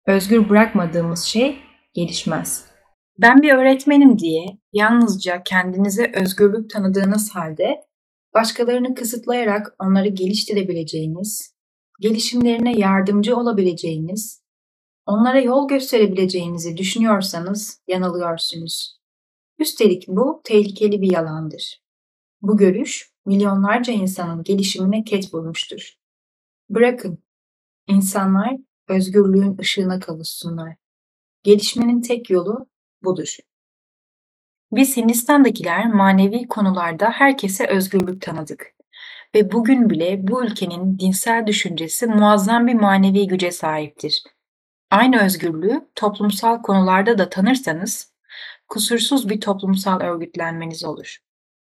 Özgür 0.07 0.49
bırakmadığımız 0.49 1.25
şey 1.25 1.59
gelişmez. 1.95 2.68
Ben 3.19 3.43
bir 3.43 3.53
öğretmenim 3.53 4.19
diye 4.19 4.59
yalnızca 4.73 5.43
kendinize 5.43 6.13
özgürlük 6.15 6.71
tanıdığınız 6.71 7.31
halde 7.35 7.81
başkalarını 8.35 8.95
kısıtlayarak 8.95 9.75
onları 9.79 10.09
geliştirebileceğiniz, 10.09 11.55
gelişimlerine 12.01 12.79
yardımcı 12.79 13.37
olabileceğiniz, 13.37 14.43
onlara 15.07 15.41
yol 15.41 15.69
gösterebileceğinizi 15.69 16.77
düşünüyorsanız 16.77 17.83
yanılıyorsunuz. 17.89 18.99
Üstelik 19.59 20.09
bu 20.09 20.41
tehlikeli 20.45 21.03
bir 21.03 21.13
yalandır. 21.13 21.83
Bu 22.43 22.57
görüş 22.57 23.13
milyonlarca 23.27 23.93
insanın 23.93 24.43
gelişimine 24.43 25.05
ket 25.05 25.35
vurmuştur. 25.35 25.95
Bırakın, 26.71 27.19
insanlar 27.87 28.57
özgürlüğün 28.89 29.59
ışığına 29.59 30.01
kavuşsunlar. 30.01 30.77
Gelişmenin 31.43 32.01
tek 32.01 32.31
yolu 32.31 32.67
budur. 33.03 33.37
Biz 34.73 34.97
Hindistan'dakiler 34.97 35.87
manevi 35.87 36.49
konularda 36.49 37.11
herkese 37.11 37.67
özgürlük 37.67 38.23
tanıdık. 38.23 38.75
Ve 39.35 39.53
bugün 39.53 39.91
bile 39.91 40.29
bu 40.29 40.45
ülkenin 40.45 40.99
dinsel 40.99 41.47
düşüncesi 41.47 42.07
muazzam 42.07 42.67
bir 42.67 42.75
manevi 42.75 43.27
güce 43.27 43.51
sahiptir. 43.51 44.23
Aynı 44.91 45.25
özgürlüğü 45.25 45.89
toplumsal 45.95 46.63
konularda 46.63 47.19
da 47.19 47.29
tanırsanız 47.29 48.13
kusursuz 48.69 49.29
bir 49.29 49.41
toplumsal 49.41 50.01
örgütlenmeniz 50.01 50.85
olur. 50.85 51.19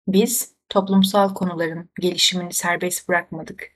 Biz 0.09 0.55
toplumsal 0.69 1.35
konuların 1.35 1.91
gelişimini 2.01 2.53
serbest 2.53 3.09
bırakmadık. 3.09 3.73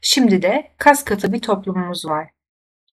Şimdi 0.00 0.42
de 0.42 0.72
kas 0.78 1.04
katı 1.04 1.32
bir 1.32 1.40
toplumumuz 1.40 2.04
var. 2.04 2.30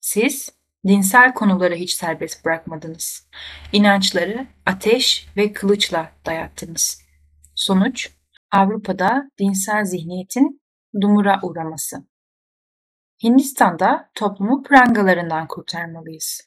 Siz 0.01 0.49
dinsel 0.87 1.33
konuları 1.33 1.75
hiç 1.75 1.93
serbest 1.93 2.45
bırakmadınız. 2.45 3.27
İnançları 3.73 4.47
ateş 4.65 5.27
ve 5.37 5.53
kılıçla 5.53 6.11
dayattınız. 6.25 7.01
Sonuç 7.55 8.09
Avrupa'da 8.51 9.29
dinsel 9.39 9.85
zihniyetin 9.85 10.61
dumura 11.01 11.39
uğraması. 11.43 11.97
Hindistan'da 13.23 14.09
toplumu 14.15 14.63
prangalarından 14.63 15.47
kurtarmalıyız. 15.47 16.41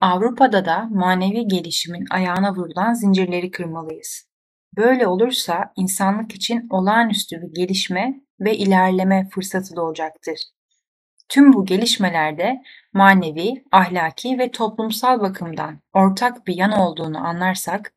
Avrupa'da 0.00 0.64
da 0.64 0.88
manevi 0.90 1.48
gelişimin 1.48 2.06
ayağına 2.10 2.54
vurulan 2.54 2.92
zincirleri 2.92 3.50
kırmalıyız. 3.50 4.30
Böyle 4.76 5.06
olursa 5.06 5.72
insanlık 5.76 6.32
için 6.32 6.66
olağanüstü 6.70 7.42
bir 7.42 7.54
gelişme 7.54 8.20
ve 8.40 8.56
ilerleme 8.56 9.28
fırsatı 9.34 9.76
doğacaktır. 9.76 10.40
Tüm 11.30 11.52
bu 11.52 11.66
gelişmelerde 11.66 12.62
manevi, 12.92 13.64
ahlaki 13.72 14.38
ve 14.38 14.50
toplumsal 14.50 15.20
bakımdan 15.20 15.80
ortak 15.92 16.46
bir 16.46 16.56
yan 16.56 16.72
olduğunu 16.72 17.26
anlarsak, 17.26 17.92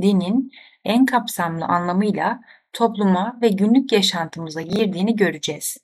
dinin 0.00 0.50
en 0.84 1.06
kapsamlı 1.06 1.64
anlamıyla 1.64 2.40
topluma 2.72 3.38
ve 3.42 3.48
günlük 3.48 3.92
yaşantımıza 3.92 4.62
girdiğini 4.62 5.16
göreceğiz. 5.16 5.78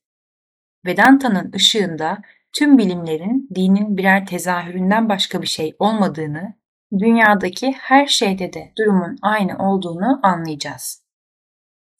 Vedanta'nın 0.86 1.52
ışığında 1.52 2.18
tüm 2.52 2.78
bilimlerin 2.78 3.48
dinin 3.54 3.96
birer 3.96 4.26
tezahüründen 4.26 5.08
başka 5.08 5.42
bir 5.42 5.46
şey 5.46 5.76
olmadığını, 5.78 6.54
dünyadaki 6.98 7.72
her 7.72 8.06
şeyde 8.06 8.52
de 8.52 8.72
durumun 8.78 9.16
aynı 9.22 9.58
olduğunu 9.58 10.20
anlayacağız. 10.22 11.04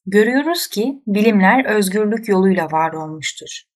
Görüyoruz 0.06 0.66
ki 0.66 1.02
bilimler 1.06 1.64
özgürlük 1.64 2.28
yoluyla 2.28 2.66
var 2.66 2.92
olmuştur 2.92 3.69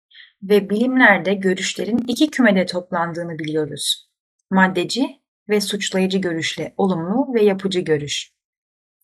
ve 0.48 0.70
bilimlerde 0.70 1.35
görüşlerin 1.35 2.04
iki 2.09 2.30
kümede 2.30 2.66
toplandığını 2.66 3.38
biliyoruz. 3.38 4.09
Maddeci 4.50 5.20
ve 5.48 5.61
suçlayıcı 5.61 6.18
görüşle 6.18 6.74
olumlu 6.76 7.35
ve 7.35 7.42
yapıcı 7.42 7.80
görüş. 7.80 8.33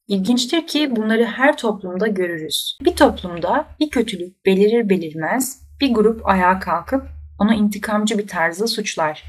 İlginçtir 0.08 0.66
ki 0.66 0.96
bunları 0.96 1.24
her 1.24 1.56
toplumda 1.56 2.06
görürüz. 2.06 2.78
Bir 2.84 2.96
toplumda 2.96 3.66
bir 3.80 3.90
kötülük 3.90 4.46
belirir 4.46 4.88
belirmez 4.88 5.62
bir 5.80 5.94
grup 5.94 6.28
ayağa 6.28 6.58
kalkıp 6.58 7.02
onu 7.38 7.54
intikamcı 7.54 8.18
bir 8.18 8.26
tarzda 8.26 8.66
suçlar 8.66 9.24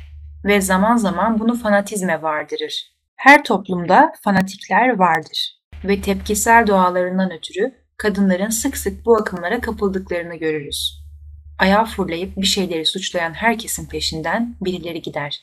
ve 0.45 0.61
zaman 0.61 0.97
zaman 0.97 1.39
bunu 1.39 1.55
fanatizme 1.55 2.21
vardırır. 2.21 2.91
Her 3.15 3.43
toplumda 3.43 4.13
fanatikler 4.21 4.97
vardır 4.99 5.61
ve 5.83 6.01
tepkisel 6.01 6.67
doğalarından 6.67 7.31
ötürü 7.31 7.73
kadınların 7.97 8.49
sık 8.49 8.77
sık 8.77 9.05
bu 9.05 9.17
akımlara 9.17 9.61
kapıldıklarını 9.61 10.35
görürüz. 10.35 11.00
Ayağa 11.61 11.85
fırlayıp 11.85 12.37
bir 12.37 12.45
şeyleri 12.45 12.85
suçlayan 12.85 13.33
herkesin 13.33 13.85
peşinden 13.85 14.55
birileri 14.61 15.01
gider. 15.01 15.41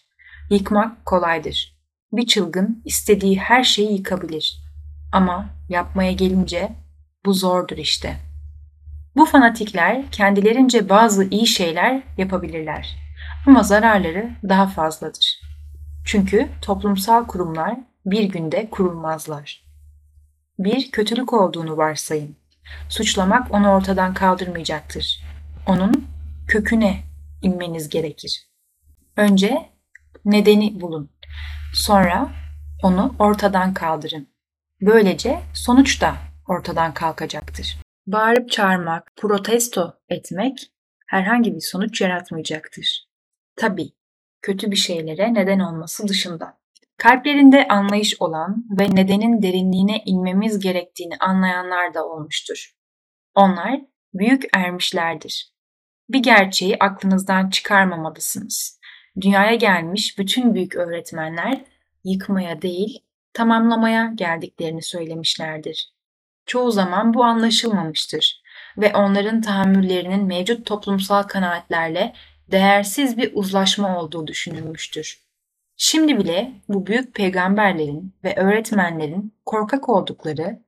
Yıkmak 0.50 1.06
kolaydır. 1.06 1.78
Bir 2.12 2.26
çılgın 2.26 2.82
istediği 2.84 3.38
her 3.38 3.64
şeyi 3.64 3.92
yıkabilir. 3.92 4.60
Ama 5.12 5.50
yapmaya 5.68 6.12
gelince 6.12 6.72
bu 7.24 7.34
zordur 7.34 7.76
işte. 7.76 8.16
Bu 9.16 9.24
fanatikler 9.24 10.10
kendilerince 10.10 10.88
bazı 10.88 11.24
iyi 11.24 11.46
şeyler 11.46 12.02
yapabilirler. 12.16 12.96
Ama 13.46 13.62
zararları 13.62 14.30
daha 14.48 14.66
fazladır. 14.66 15.40
Çünkü 16.04 16.48
toplumsal 16.62 17.26
kurumlar 17.26 17.76
bir 18.06 18.24
günde 18.24 18.70
kurulmazlar. 18.70 19.64
Bir 20.58 20.90
kötülük 20.90 21.32
olduğunu 21.32 21.76
varsayın. 21.76 22.36
Suçlamak 22.88 23.54
onu 23.54 23.70
ortadan 23.70 24.14
kaldırmayacaktır. 24.14 25.27
Onun 25.68 26.06
köküne 26.48 27.00
inmeniz 27.42 27.88
gerekir. 27.88 28.48
Önce 29.16 29.70
nedeni 30.24 30.80
bulun. 30.80 31.10
Sonra 31.74 32.30
onu 32.82 33.14
ortadan 33.18 33.74
kaldırın. 33.74 34.28
Böylece 34.80 35.40
sonuç 35.54 36.02
da 36.02 36.16
ortadan 36.48 36.94
kalkacaktır. 36.94 37.76
Bağırıp 38.06 38.50
çağırmak, 38.50 39.12
protesto 39.16 39.94
etmek 40.08 40.58
herhangi 41.06 41.54
bir 41.54 41.60
sonuç 41.60 42.00
yaratmayacaktır. 42.00 43.08
Tabii, 43.56 43.92
kötü 44.42 44.70
bir 44.70 44.76
şeylere 44.76 45.34
neden 45.34 45.58
olması 45.58 46.08
dışında. 46.08 46.58
Kalplerinde 46.96 47.68
anlayış 47.68 48.16
olan 48.20 48.64
ve 48.78 48.94
nedenin 48.94 49.42
derinliğine 49.42 50.02
inmemiz 50.06 50.58
gerektiğini 50.58 51.16
anlayanlar 51.20 51.94
da 51.94 52.06
olmuştur. 52.06 52.74
Onlar 53.34 53.80
büyük 54.14 54.44
ermişlerdir. 54.54 55.57
Bir 56.08 56.18
gerçeği 56.18 56.76
aklınızdan 56.80 57.50
çıkarmamalısınız. 57.50 58.80
Dünyaya 59.20 59.54
gelmiş 59.54 60.18
bütün 60.18 60.54
büyük 60.54 60.76
öğretmenler 60.76 61.64
yıkmaya 62.04 62.62
değil, 62.62 62.98
tamamlamaya 63.32 64.12
geldiklerini 64.14 64.82
söylemişlerdir. 64.82 65.92
Çoğu 66.46 66.70
zaman 66.70 67.14
bu 67.14 67.24
anlaşılmamıştır 67.24 68.42
ve 68.78 68.92
onların 68.94 69.40
tahammüllerinin 69.40 70.24
mevcut 70.24 70.66
toplumsal 70.66 71.22
kanaatlerle 71.22 72.14
değersiz 72.50 73.16
bir 73.16 73.30
uzlaşma 73.34 74.00
olduğu 74.00 74.26
düşünülmüştür. 74.26 75.20
Şimdi 75.76 76.18
bile 76.18 76.52
bu 76.68 76.86
büyük 76.86 77.14
peygamberlerin 77.14 78.14
ve 78.24 78.36
öğretmenlerin 78.36 79.34
korkak 79.46 79.88
oldukları 79.88 80.62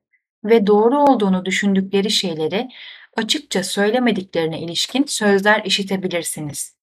ve 0.45 0.67
doğru 0.67 0.99
olduğunu 0.99 1.45
düşündükleri 1.45 2.11
şeyleri 2.11 2.69
açıkça 3.17 3.63
söylemediklerine 3.63 4.61
ilişkin 4.61 5.05
sözler 5.05 5.63
işitebilirsiniz. 5.65 6.77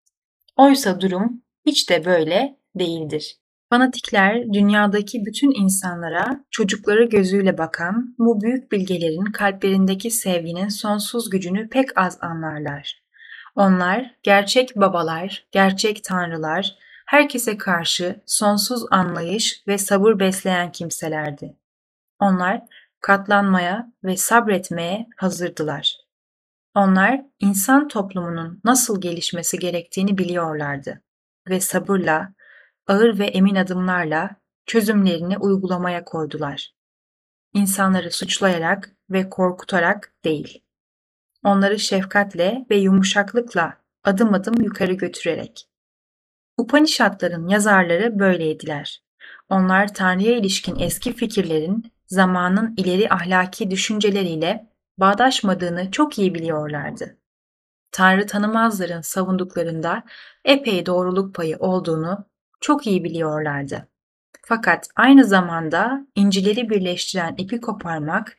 Oysa 0.57 1.01
durum 1.01 1.41
hiç 1.65 1.89
de 1.89 2.05
böyle 2.05 2.57
değildir. 2.75 3.37
Fanatikler 3.69 4.53
dünyadaki 4.53 5.25
bütün 5.25 5.63
insanlara 5.63 6.45
çocukları 6.51 7.03
gözüyle 7.03 7.57
bakan 7.57 8.15
bu 8.19 8.41
büyük 8.41 8.71
bilgelerin 8.71 9.25
kalplerindeki 9.25 10.11
sevginin 10.11 10.67
sonsuz 10.67 11.29
gücünü 11.29 11.69
pek 11.69 11.97
az 11.97 12.17
anlarlar. 12.21 13.03
Onlar 13.55 14.15
gerçek 14.23 14.75
babalar, 14.75 15.47
gerçek 15.51 16.03
tanrılar, 16.03 16.75
herkese 17.05 17.57
karşı 17.57 18.21
sonsuz 18.25 18.85
anlayış 18.91 19.63
ve 19.67 19.77
sabır 19.77 20.19
besleyen 20.19 20.71
kimselerdi. 20.71 21.57
Onlar 22.19 22.61
katlanmaya 23.01 23.91
ve 24.03 24.17
sabretmeye 24.17 25.07
hazırdılar. 25.17 26.06
Onlar 26.77 27.21
insan 27.39 27.87
toplumunun 27.87 28.61
nasıl 28.63 29.01
gelişmesi 29.01 29.59
gerektiğini 29.59 30.17
biliyorlardı 30.17 31.01
ve 31.49 31.59
sabırla, 31.59 32.33
ağır 32.87 33.19
ve 33.19 33.25
emin 33.25 33.55
adımlarla 33.55 34.35
çözümlerini 34.65 35.37
uygulamaya 35.37 36.05
koydular. 36.05 36.73
İnsanları 37.53 38.11
suçlayarak 38.11 38.91
ve 39.09 39.29
korkutarak 39.29 40.13
değil. 40.25 40.63
Onları 41.43 41.79
şefkatle 41.79 42.65
ve 42.69 42.75
yumuşaklıkla 42.75 43.77
adım 44.03 44.33
adım 44.33 44.61
yukarı 44.61 44.93
götürerek. 44.93 45.69
Upanishadların 46.57 47.47
yazarları 47.47 48.19
böyleydiler. 48.19 49.03
Onlar 49.49 49.93
Tanrı'ya 49.93 50.37
ilişkin 50.37 50.79
eski 50.79 51.13
fikirlerin 51.13 51.93
zamanın 52.07 52.73
ileri 52.77 53.09
ahlaki 53.09 53.71
düşünceleriyle 53.71 54.76
bağdaşmadığını 54.97 55.91
çok 55.91 56.19
iyi 56.19 56.35
biliyorlardı. 56.35 57.17
Tanrı 57.91 58.27
tanımazların 58.27 59.01
savunduklarında 59.01 60.03
epey 60.45 60.85
doğruluk 60.85 61.35
payı 61.35 61.57
olduğunu 61.57 62.25
çok 62.61 62.87
iyi 62.87 63.03
biliyorlardı. 63.03 63.87
Fakat 64.45 64.87
aynı 64.95 65.25
zamanda 65.25 66.07
incileri 66.15 66.69
birleştiren 66.69 67.35
ipi 67.37 67.61
koparmak, 67.61 68.37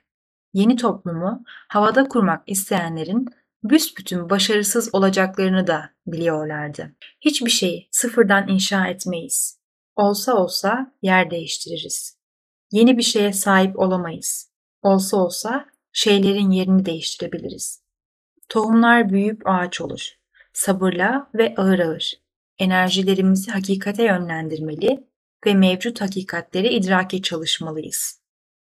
yeni 0.52 0.76
toplumu 0.76 1.44
havada 1.68 2.08
kurmak 2.08 2.42
isteyenlerin 2.46 3.26
büsbütün 3.64 4.30
başarısız 4.30 4.94
olacaklarını 4.94 5.66
da 5.66 5.90
biliyorlardı. 6.06 6.92
Hiçbir 7.20 7.50
şeyi 7.50 7.88
sıfırdan 7.90 8.48
inşa 8.48 8.86
etmeyiz. 8.86 9.58
Olsa 9.96 10.34
olsa 10.34 10.92
yer 11.02 11.30
değiştiririz. 11.30 12.18
Yeni 12.70 12.98
bir 12.98 13.02
şeye 13.02 13.32
sahip 13.32 13.78
olamayız. 13.78 14.50
Olsa 14.82 15.16
olsa 15.16 15.66
şeylerin 15.92 16.50
yerini 16.50 16.84
değiştirebiliriz. 16.84 17.82
Tohumlar 18.48 19.10
büyüyüp 19.10 19.42
ağaç 19.44 19.80
olur. 19.80 20.08
Sabırla 20.52 21.30
ve 21.34 21.54
ağır 21.56 21.78
ağır. 21.78 22.12
Enerjilerimizi 22.58 23.50
hakikate 23.50 24.04
yönlendirmeli 24.04 25.04
ve 25.46 25.54
mevcut 25.54 26.00
hakikatleri 26.00 26.68
idrake 26.68 27.22
çalışmalıyız. 27.22 28.20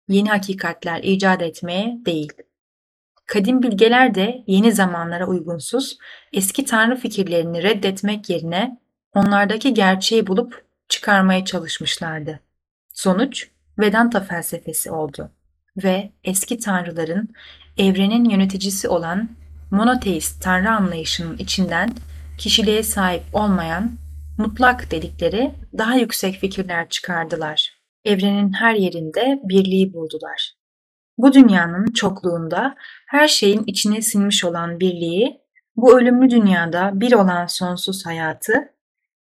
Yeni 0.08 0.29
hakikatler 0.29 1.03
icat 1.03 1.41
etmeye 1.41 1.97
değil. 2.05 2.34
Kadim 3.25 3.63
bilgeler 3.63 4.15
de 4.15 4.43
yeni 4.47 4.71
zamanlara 4.71 5.27
uygunsuz, 5.27 5.97
eski 6.34 6.65
tanrı 6.65 6.95
fikirlerini 6.95 7.63
reddetmek 7.63 8.29
yerine 8.29 8.79
onlardaki 9.13 9.73
gerçeği 9.73 10.27
bulup 10.27 10.65
çıkarmaya 10.89 11.45
çalışmışlardı. 11.45 12.39
Sonuç 12.93 13.49
Vedanta 13.79 14.19
felsefesi 14.19 14.91
oldu 14.91 15.32
ve 15.77 16.12
eski 16.23 16.60
tanrıların 16.60 17.29
evrenin 17.77 18.29
yöneticisi 18.29 18.88
olan 18.88 19.29
monoteist 19.71 20.43
tanrı 20.43 20.71
anlayışının 20.71 21.38
içinden 21.38 21.89
kişiliğe 22.38 22.84
sahip 22.84 23.23
olmayan 23.34 23.91
mutlak 24.38 24.91
dedikleri 24.91 25.51
daha 25.77 25.95
yüksek 25.95 26.36
fikirler 26.36 26.89
çıkardılar. 26.89 27.79
Evrenin 28.05 28.53
her 28.53 28.75
yerinde 28.75 29.39
birliği 29.43 29.93
buldular. 29.93 30.53
Bu 31.17 31.34
dünyanın 31.34 31.86
çokluğunda 31.93 32.75
her 33.08 33.27
şeyin 33.27 33.63
içine 33.67 34.01
sinmiş 34.01 34.43
olan 34.43 34.79
birliği, 34.79 35.41
bu 35.75 35.99
ölümlü 35.99 36.29
dünyada 36.29 36.91
bir 36.93 37.13
olan 37.13 37.45
sonsuz 37.45 38.05
hayatı, 38.05 38.53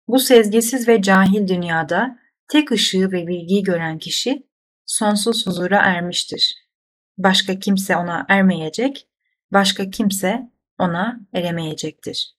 bu 0.08 0.20
sezgisiz 0.20 0.88
ve 0.88 1.02
cahil 1.02 1.48
dünyada 1.48 2.20
tek 2.48 2.72
ışığı 2.72 3.12
ve 3.12 3.28
bilgiyi 3.28 3.64
gören 3.64 4.00
kişi 4.00 4.49
sonsuz 4.90 5.48
huzura 5.48 5.78
ermiştir. 5.78 6.56
Başka 7.18 7.60
kimse 7.60 7.98
ona 7.98 8.26
ermeyecek, 8.30 9.08
başka 9.52 9.90
kimse 9.90 10.52
ona 10.80 11.20
eremeyecektir. 11.34 12.39